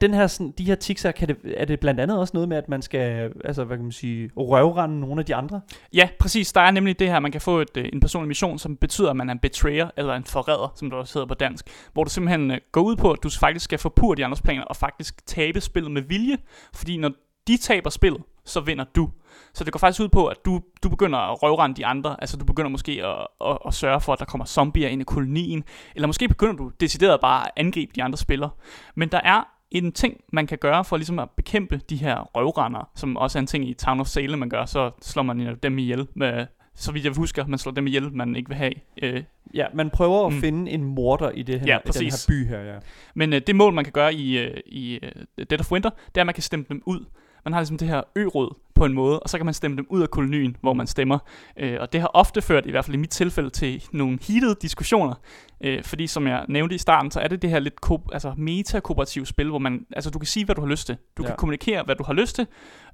[0.00, 2.48] den her, sådan, de her tics er kan det, er det blandt andet også noget
[2.48, 5.60] med, at man skal, altså hvad kan man sige, røvrende nogle af de andre?
[5.94, 6.52] Ja, præcis.
[6.52, 9.10] Der er nemlig det her, man kan få et, øh, en personlig mission, som betyder,
[9.10, 11.66] at man er en betrayer, eller en forræder, som det også hedder på dansk.
[11.92, 14.62] Hvor du simpelthen øh, går ud på, at du faktisk skal forpure de andres planer,
[14.62, 16.38] og faktisk tabe spillet med vilje.
[16.74, 17.10] Fordi når
[17.46, 19.10] de taber spillet, så vinder du.
[19.54, 22.16] Så det går faktisk ud på, at du, du begynder at røvrende de andre.
[22.20, 25.04] Altså du begynder måske at, at, at sørge for, at der kommer zombier ind i
[25.04, 25.64] kolonien.
[25.94, 28.50] Eller måske begynder du decideret bare at angribe de andre spillere.
[28.94, 32.90] Men der er en ting, man kan gøre for ligesom at bekæmpe de her røvrender,
[32.94, 35.78] som også er en ting i Town of Salem, man gør, så slår man dem
[35.78, 38.72] ihjel med, så vidt jeg husker, man slår dem ihjel, man ikke vil have.
[39.02, 39.22] Øh.
[39.54, 40.40] Ja, man prøver at mm.
[40.40, 42.78] finde en morder i, det her, ja, i den her by her, ja.
[43.14, 46.16] Men øh, det mål, man kan gøre i, øh, i uh, Dead of Winter, det
[46.16, 47.04] er, at man kan stemme dem ud.
[47.44, 49.86] Man har ligesom det her ø-råd på en måde, og så kan man stemme dem
[49.90, 51.18] ud af kolonien, hvor man stemmer.
[51.56, 54.54] Øh, og det har ofte ført, i hvert fald i mit tilfælde, til nogle heated
[54.54, 55.14] diskussioner.
[55.60, 58.34] Øh, fordi som jeg nævnte i starten, så er det det her lidt ko- altså
[58.36, 60.96] meta-kooperativt spil, hvor man, altså du kan sige, hvad du har lyst til.
[61.16, 61.26] Du ja.
[61.26, 62.46] kan kommunikere, hvad du har lyst til,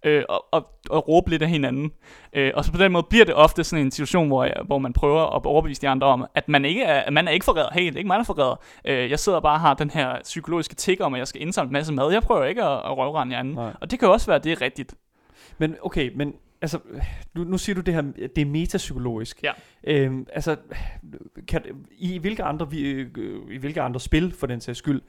[0.04, 1.90] øh, og, og, og råbe lidt af hinanden.
[2.32, 4.78] Øh, og så på den måde bliver det ofte sådan en situation, hvor, jeg, hvor
[4.78, 7.44] man prøver at overbevise de andre om, at man ikke er, at man er ikke
[7.44, 7.68] forræder.
[7.68, 8.60] Er ikke mig, der forræder.
[8.84, 11.68] Øh, jeg sidder bare og har den her psykologiske tigger om, at jeg skal indsamle
[11.68, 12.12] en masse mad.
[12.12, 13.54] Jeg prøver ikke at, at røvrende jer anden.
[13.54, 13.72] Nej.
[13.80, 14.94] Og det kan også være, at det er rigtigt.
[15.60, 16.78] Men okay, men altså,
[17.34, 18.02] nu, nu siger du det her,
[18.36, 19.42] det er metapsykologisk.
[19.42, 19.52] Ja.
[19.84, 20.56] Øhm, altså,
[21.48, 21.62] kan,
[21.98, 23.06] i, hvilke andre, i,
[23.50, 25.02] i hvilke andre spil, for den sags skyld,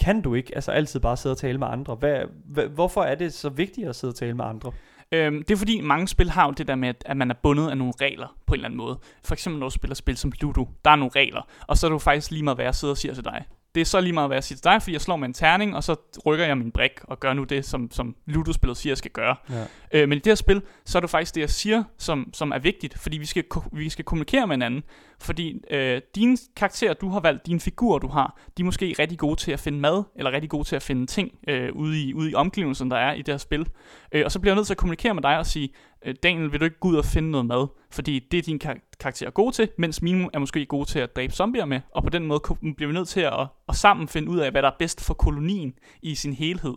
[0.00, 1.94] kan du ikke altså altid bare sidde og tale med andre?
[1.94, 4.72] Hvad, hvad, hvorfor er det så vigtigt at sidde og tale med andre?
[5.12, 7.70] Øhm, det er fordi mange spil har jo det der med, at man er bundet
[7.70, 8.98] af nogle regler på en eller anden måde.
[9.24, 11.90] For eksempel når du spiller spil som Ludo, der er nogle regler, og så er
[11.90, 13.44] du faktisk lige meget værd at sidde og sige til dig,
[13.76, 15.34] det er så lige meget, hvad jeg siger til dig, fordi jeg slår med en
[15.34, 15.96] terning, og så
[16.26, 19.36] rykker jeg min brik og gør nu det, som, som Ludo-spillet siger, jeg skal gøre.
[19.50, 19.64] Ja.
[19.92, 22.50] Øh, men i det her spil, så er det faktisk det, jeg siger, som, som
[22.50, 24.82] er vigtigt, fordi vi skal, vi skal kommunikere med hinanden.
[25.20, 29.18] Fordi øh, dine karakterer, du har valgt, dine figurer, du har, de er måske rigtig
[29.18, 32.14] gode til at finde mad, eller rigtig gode til at finde ting øh, ude, i,
[32.14, 33.68] ude i omgivelserne, der er i det her spil.
[34.12, 35.68] Øh, og så bliver jeg nødt til at kommunikere med dig og sige,
[36.06, 37.66] Øh, Daniel, vil du ikke gå ud og finde noget mad?
[37.90, 41.16] Fordi det er din kar- karakter god til, mens Mimo er måske god til at
[41.16, 41.80] dræbe zombier med.
[41.90, 42.40] Og på den måde
[42.76, 45.14] bliver vi nødt til at, at sammen finde ud af, hvad der er bedst for
[45.14, 46.74] kolonien i sin helhed.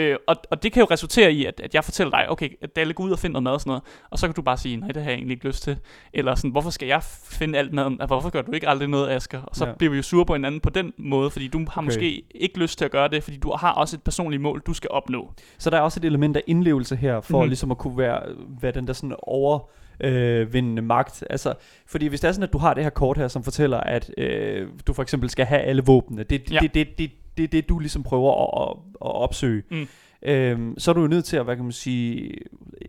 [0.00, 2.76] Øh, og, og det kan jo resultere i, at, at jeg fortæller dig, okay, at
[2.76, 3.82] Dalle, gå ud og finde noget mad og sådan noget.
[4.10, 5.76] Og så kan du bare sige, nej, det har jeg egentlig ikke lyst til.
[6.14, 7.92] Eller sådan, hvorfor skal jeg finde alt maden?
[7.92, 9.42] Altså, hvorfor gør du ikke aldrig noget, Asger?
[9.42, 9.72] Og så Ja.
[9.72, 11.84] bliver vi jo sure på hinanden på den måde, fordi du har Okay.
[11.84, 14.72] måske ikke lyst til at gøre det, fordi du har også et personligt mål, du
[14.74, 15.32] skal opnå.
[15.58, 17.38] Så der er også et element af indlevelse her, for.
[17.40, 17.48] Mhm.
[17.48, 18.20] ligesom at kunne være,
[18.60, 19.58] være den der sådan over
[20.00, 21.24] øh, vindende magt.
[21.30, 21.54] Altså,
[21.86, 24.10] fordi hvis det er sådan, at du har det her kort her, som fortæller, at
[24.18, 26.58] øh, du for eksempel skal have alle våbnene, det Ja.
[26.62, 29.62] det, det, det, det, det, du ligesom prøver at, at, at opsøge.
[29.70, 29.88] Mm.
[30.22, 32.32] Øhm, så er du jo nødt til at, hvad kan man sige,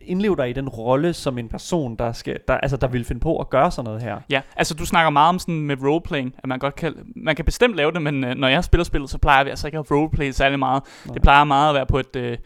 [0.02, 3.20] indleve dig i den rolle som en person, der, skal, der, altså, der vil finde
[3.20, 4.20] på at gøre sådan noget her.
[4.30, 7.44] Ja, altså du snakker meget om sådan med roleplaying, at man godt kan, man kan
[7.44, 9.90] bestemt lave det, men øh, når jeg spiller spillet, så plejer vi altså ikke at
[9.90, 10.82] roleplay særlig meget.
[11.06, 11.12] Nej.
[11.14, 12.38] Det plejer meget at være på et, øh,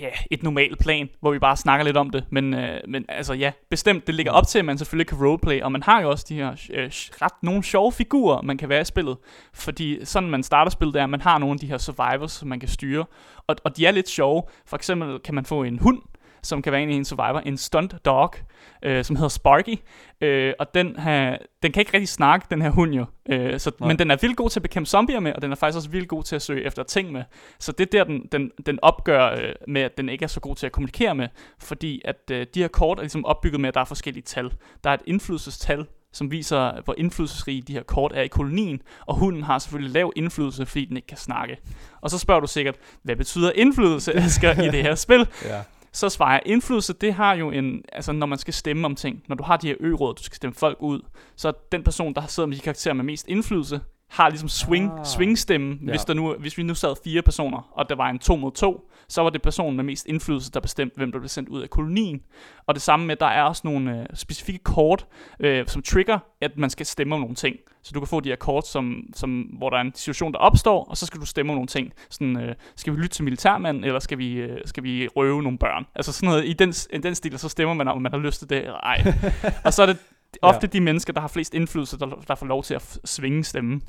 [0.00, 2.24] ja, et normalt plan, hvor vi bare snakker lidt om det.
[2.30, 5.62] Men, øh, men altså ja, bestemt, det ligger op til, at man selvfølgelig kan roleplay,
[5.62, 6.86] og man har jo også de her øh,
[7.22, 9.16] ret nogle sjove figurer, man kan være i spillet.
[9.54, 12.48] Fordi sådan man starter spillet, er, at man har nogle af de her survivors, som
[12.48, 13.04] man kan styre.
[13.46, 14.42] Og, og de er lidt sjove.
[14.66, 16.02] For eksempel kan man få en hund,
[16.44, 18.34] som kan være en af en survivor, en stunt dog,
[18.82, 19.78] øh, som hedder Sparky.
[20.20, 23.06] Øh, og den, her, den kan ikke rigtig snakke, den her hund jo.
[23.28, 23.88] Øh, så, Nej.
[23.88, 25.90] men den er vildt god til at bekæmpe zombier med, og den er faktisk også
[25.90, 27.22] vildt god til at søge efter ting med.
[27.58, 30.40] Så det er der, den, den, den opgør øh, med, at den ikke er så
[30.40, 31.28] god til at kommunikere med.
[31.58, 34.52] Fordi at øh, de her kort er ligesom opbygget med, at der er forskellige tal.
[34.84, 39.14] Der er et indflydelsestal, som viser, hvor indflydelsesrige de her kort er i kolonien, og
[39.14, 41.56] hunden har selvfølgelig lav indflydelse, fordi den ikke kan snakke.
[42.00, 45.28] Og så spørger du sikkert, hvad betyder indflydelse, Asger, i det her spil?
[45.44, 45.60] Ja.
[45.94, 49.22] Så svarer jeg, indflydelse, det har jo en, altså når man skal stemme om ting,
[49.28, 51.00] når du har de her ø-råd, du skal stemme folk ud,
[51.36, 53.80] så den person, der har med de karakterer med mest indflydelse,
[54.10, 55.04] har ligesom swing, Ah.
[55.04, 55.90] swing-stemme, Ja.
[55.90, 58.52] hvis, der nu, hvis vi nu sad fire personer, og der var en to mod
[58.52, 61.62] to, så var det personen med mest indflydelse, der bestemte, hvem der blev sendt ud
[61.62, 62.20] af kolonien.
[62.66, 65.06] Og det samme med, der er også nogle øh, specifikke kort,
[65.40, 67.56] øh, som trigger, at man skal stemme om nogle ting.
[67.82, 70.38] Så du kan få de her kort, som, som, hvor der er en situation, der
[70.38, 71.92] opstår, og så skal du stemme om nogle ting.
[72.10, 75.58] Sådan, øh, skal vi lytte til militærmanden, eller skal vi, øh, skal vi røve nogle
[75.58, 75.86] børn?
[75.94, 78.38] Altså sådan noget i den, i den stil, så stemmer man om man har lyst
[78.38, 79.14] til det eller ej.
[79.64, 79.98] og så er det
[80.42, 83.82] ofte de mennesker, der har flest indflydelse, der, der får lov til at svinge stemmen.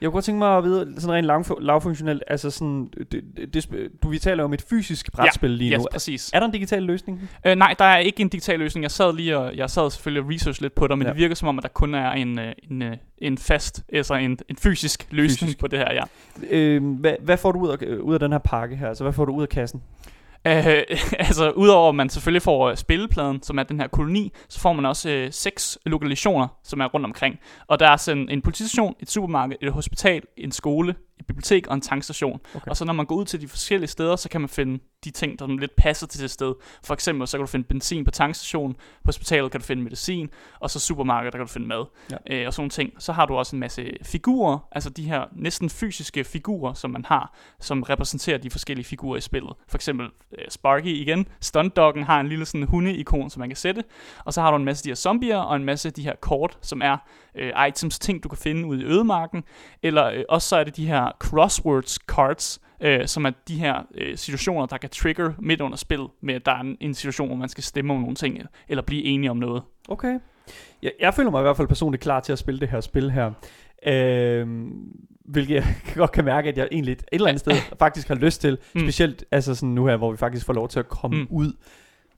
[0.00, 3.24] Jeg kunne godt tænke mig at vide, sådan rent lavf- lavfunktionelt, altså sådan, det,
[3.54, 3.68] det,
[4.02, 5.84] du vi taler om et fysisk brætspil lige ja, nu.
[5.92, 6.30] præcis.
[6.34, 7.30] Er der en digital løsning?
[7.46, 8.82] Øh, nej, der er ikke en digital løsning.
[8.82, 11.08] Jeg sad lige og jeg sad selvfølgelig og research lidt på det, men Ja.
[11.08, 11.12] ja.
[11.14, 14.14] det virker som om, at der kun er en, øh, en, øh, en fast, altså
[14.14, 15.40] en, en fysisk løsning Fysisk.
[15.42, 15.58] fysisk.
[15.58, 16.02] på det her, ja.
[16.50, 18.88] Øh, hvad, hvad får du ud af, øh, ud af den her pakke her?
[18.88, 19.82] Altså, hvad får du ud af kassen?
[20.46, 20.82] Øh,
[21.26, 24.72] altså, udover at man selvfølgelig får øh, spillepladen, som er den her koloni, så får
[24.72, 27.38] man også øh, seks lokalisationer, som er rundt omkring.
[27.66, 31.74] Og der er sådan en politistation, et supermarked, et hospital, en skole, et bibliotek og
[31.74, 32.40] en tankstation.
[32.54, 32.70] Okay.
[32.70, 35.10] Og så når man går ud til de forskellige steder, så kan man finde de
[35.10, 36.54] ting, der lidt passer til det sted.
[36.84, 40.30] For eksempel, så kan du finde benzin på tankstationen, på hospitalet kan du finde medicin,
[40.60, 41.84] og så supermarkedet, der kan du finde mad.
[42.10, 42.16] Ja.
[42.30, 42.92] Øh, og sådan ting.
[42.98, 47.04] Så har du også en masse figurer, altså de her næsten fysiske figurer, som man
[47.04, 49.52] har, som repræsenterer de forskellige figurer i spillet.
[49.68, 50.06] For eksempel
[50.38, 51.28] øh, Sparky igen.
[51.40, 53.84] Stuntdoggen har en lille sådan hunde-ikon, som man kan sætte.
[54.24, 56.02] Og så har du en masse af de her zombier, og en masse af de
[56.02, 56.96] her kort, som er
[57.34, 59.44] øh, items, ting du kan finde ude i ødemarken.
[59.82, 63.74] Eller øh, også så er det de her crosswords cards, øh, som er de her
[63.94, 67.28] øh, situationer, der kan trigger midt under spillet, med at der er en, en situation,
[67.28, 68.38] hvor man skal stemme om nogle ting,
[68.68, 69.62] eller blive enige om noget.
[69.88, 70.18] Okay.
[70.82, 73.10] Jeg, jeg føler mig i hvert fald personligt klar til at spille det her spil
[73.10, 73.30] her.
[73.86, 74.72] Øhm,
[75.24, 78.40] hvilket jeg godt kan mærke, at jeg egentlig et eller andet sted faktisk har lyst
[78.40, 78.58] til.
[78.74, 78.80] Mm.
[78.80, 81.26] Specielt altså sådan nu her, hvor vi faktisk får lov til at komme Mm.
[81.30, 81.52] ud.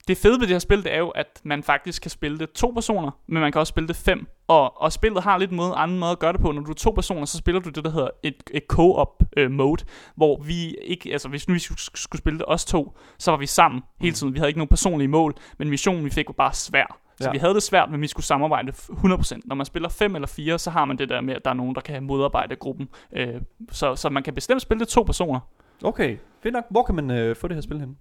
[0.08, 2.52] Det fede ved det her spil, det er jo, at man faktisk kan spille det
[2.52, 4.26] to personer, men man kan også spille det fem.
[4.46, 6.52] Og, og spillet har lidt måde, anden måde at gøre det på.
[6.52, 9.50] Når du er to personer, så spiller du det, der hedder et, et co-op øh,
[9.50, 9.84] mode,
[10.16, 13.46] hvor vi ikke, altså hvis nu vi skulle, spille det os to, så var vi
[13.46, 14.34] sammen hele tiden.
[14.34, 17.00] Vi havde ikke nogen personlige mål, men missionen vi fik var bare svær.
[17.20, 17.30] Så ja.
[17.30, 19.40] vi havde det svært, men vi skulle samarbejde 100%.
[19.44, 21.54] Når man spiller 5 eller 4, så har man det der med, at der er
[21.54, 22.88] nogen, der kan modarbejde gruppen.
[23.12, 23.40] Øh,
[23.70, 25.40] så, så man kan bestemt spille det to personer.
[25.84, 26.16] Okay.
[26.42, 26.64] fedt nok.
[26.70, 27.96] Hvor kan man øh, få det her spil hen?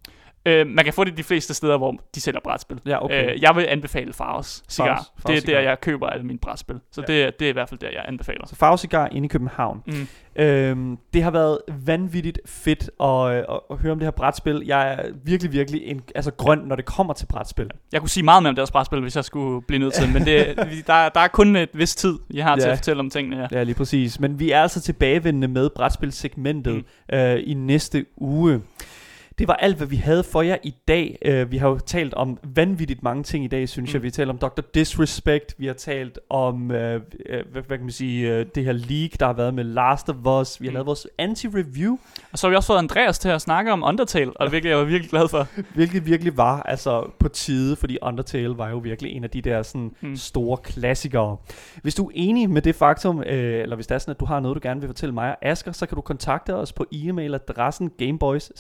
[0.48, 2.80] Øh, man kan få det de fleste steder, hvor de sælger brætspil.
[2.86, 3.34] Ja, okay.
[3.36, 4.98] Øh, jeg vil anbefale Faros Cigar.
[4.98, 5.54] Faros- Faros det er Cigar.
[5.62, 6.76] der, jeg køber alle mine brætspil.
[6.92, 7.14] Så Ja.
[7.14, 8.48] det, er- det er i hvert fald der, jeg anbefaler.
[8.48, 9.84] Så Farvecigar inde i København.
[9.88, 10.08] Mm.
[10.44, 14.64] Øhm, det har været vanvittigt fedt at, at, at høre om det her brætspil.
[14.66, 17.70] Jeg er virkelig, virkelig en, altså grøn, når det kommer til brætspil.
[17.92, 20.26] Jeg kunne sige meget mere om deres brætspil, hvis jeg skulle blive nødt til, men
[20.26, 20.56] det,
[20.88, 22.72] der, der er kun et vis tid, jeg har til Ja.
[22.72, 23.48] at fortælle om tingene her.
[23.52, 24.20] Ja, lige præcis.
[24.20, 27.16] Men vi er altså tilbagevendende med brætspilsegmentet mm.
[27.18, 28.62] øh, i næste uge.
[29.40, 31.18] Det var alt, hvad vi havde for jer i dag.
[31.30, 33.94] Uh, vi har jo talt om vanvittigt mange ting i dag, synes mm.
[33.94, 34.02] jeg.
[34.02, 34.62] Vi har talt om Dr.
[34.74, 35.56] Disrespect.
[35.58, 37.02] Vi har talt om, uh, uh, hvad,
[37.52, 40.62] hvad kan man sige, uh, det her leak, der har været med Last of Us.
[40.62, 40.74] Vi har Mm.
[40.74, 41.98] lavet vores anti-review,
[42.32, 44.70] Og så har vi også fået Andreas til at snakke om Undertale, og det virkelig,
[44.70, 45.48] jeg var virkelig glad for.
[45.76, 49.64] hvilket virkelig var altså på tide, fordi Undertale var jo virkelig en af de der
[49.64, 49.92] sådan.
[50.02, 50.16] Mm.
[50.16, 51.38] store klassikere.
[51.82, 54.26] Hvis du er enig med det faktum, øh, eller hvis det er sådan, at du
[54.26, 56.86] har noget, du gerne vil fortælle mig og Asger, så kan du kontakte os på
[56.94, 58.52] e-mailadressen gameboys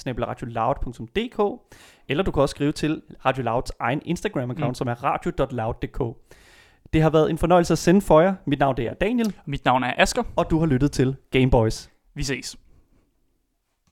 [2.09, 4.67] eller du kan også skrive til Radio Louds egen Instagram-account.
[4.67, 4.73] Mm.
[4.73, 6.17] som er radio.loud.dk.
[6.93, 8.35] Det har været en fornøjelse at sende for jer.
[8.45, 10.23] Mit navn det er Daniel, Mit navn er Asker.
[10.35, 11.89] og du har lyttet til Gameboys.
[12.15, 12.57] Vi ses.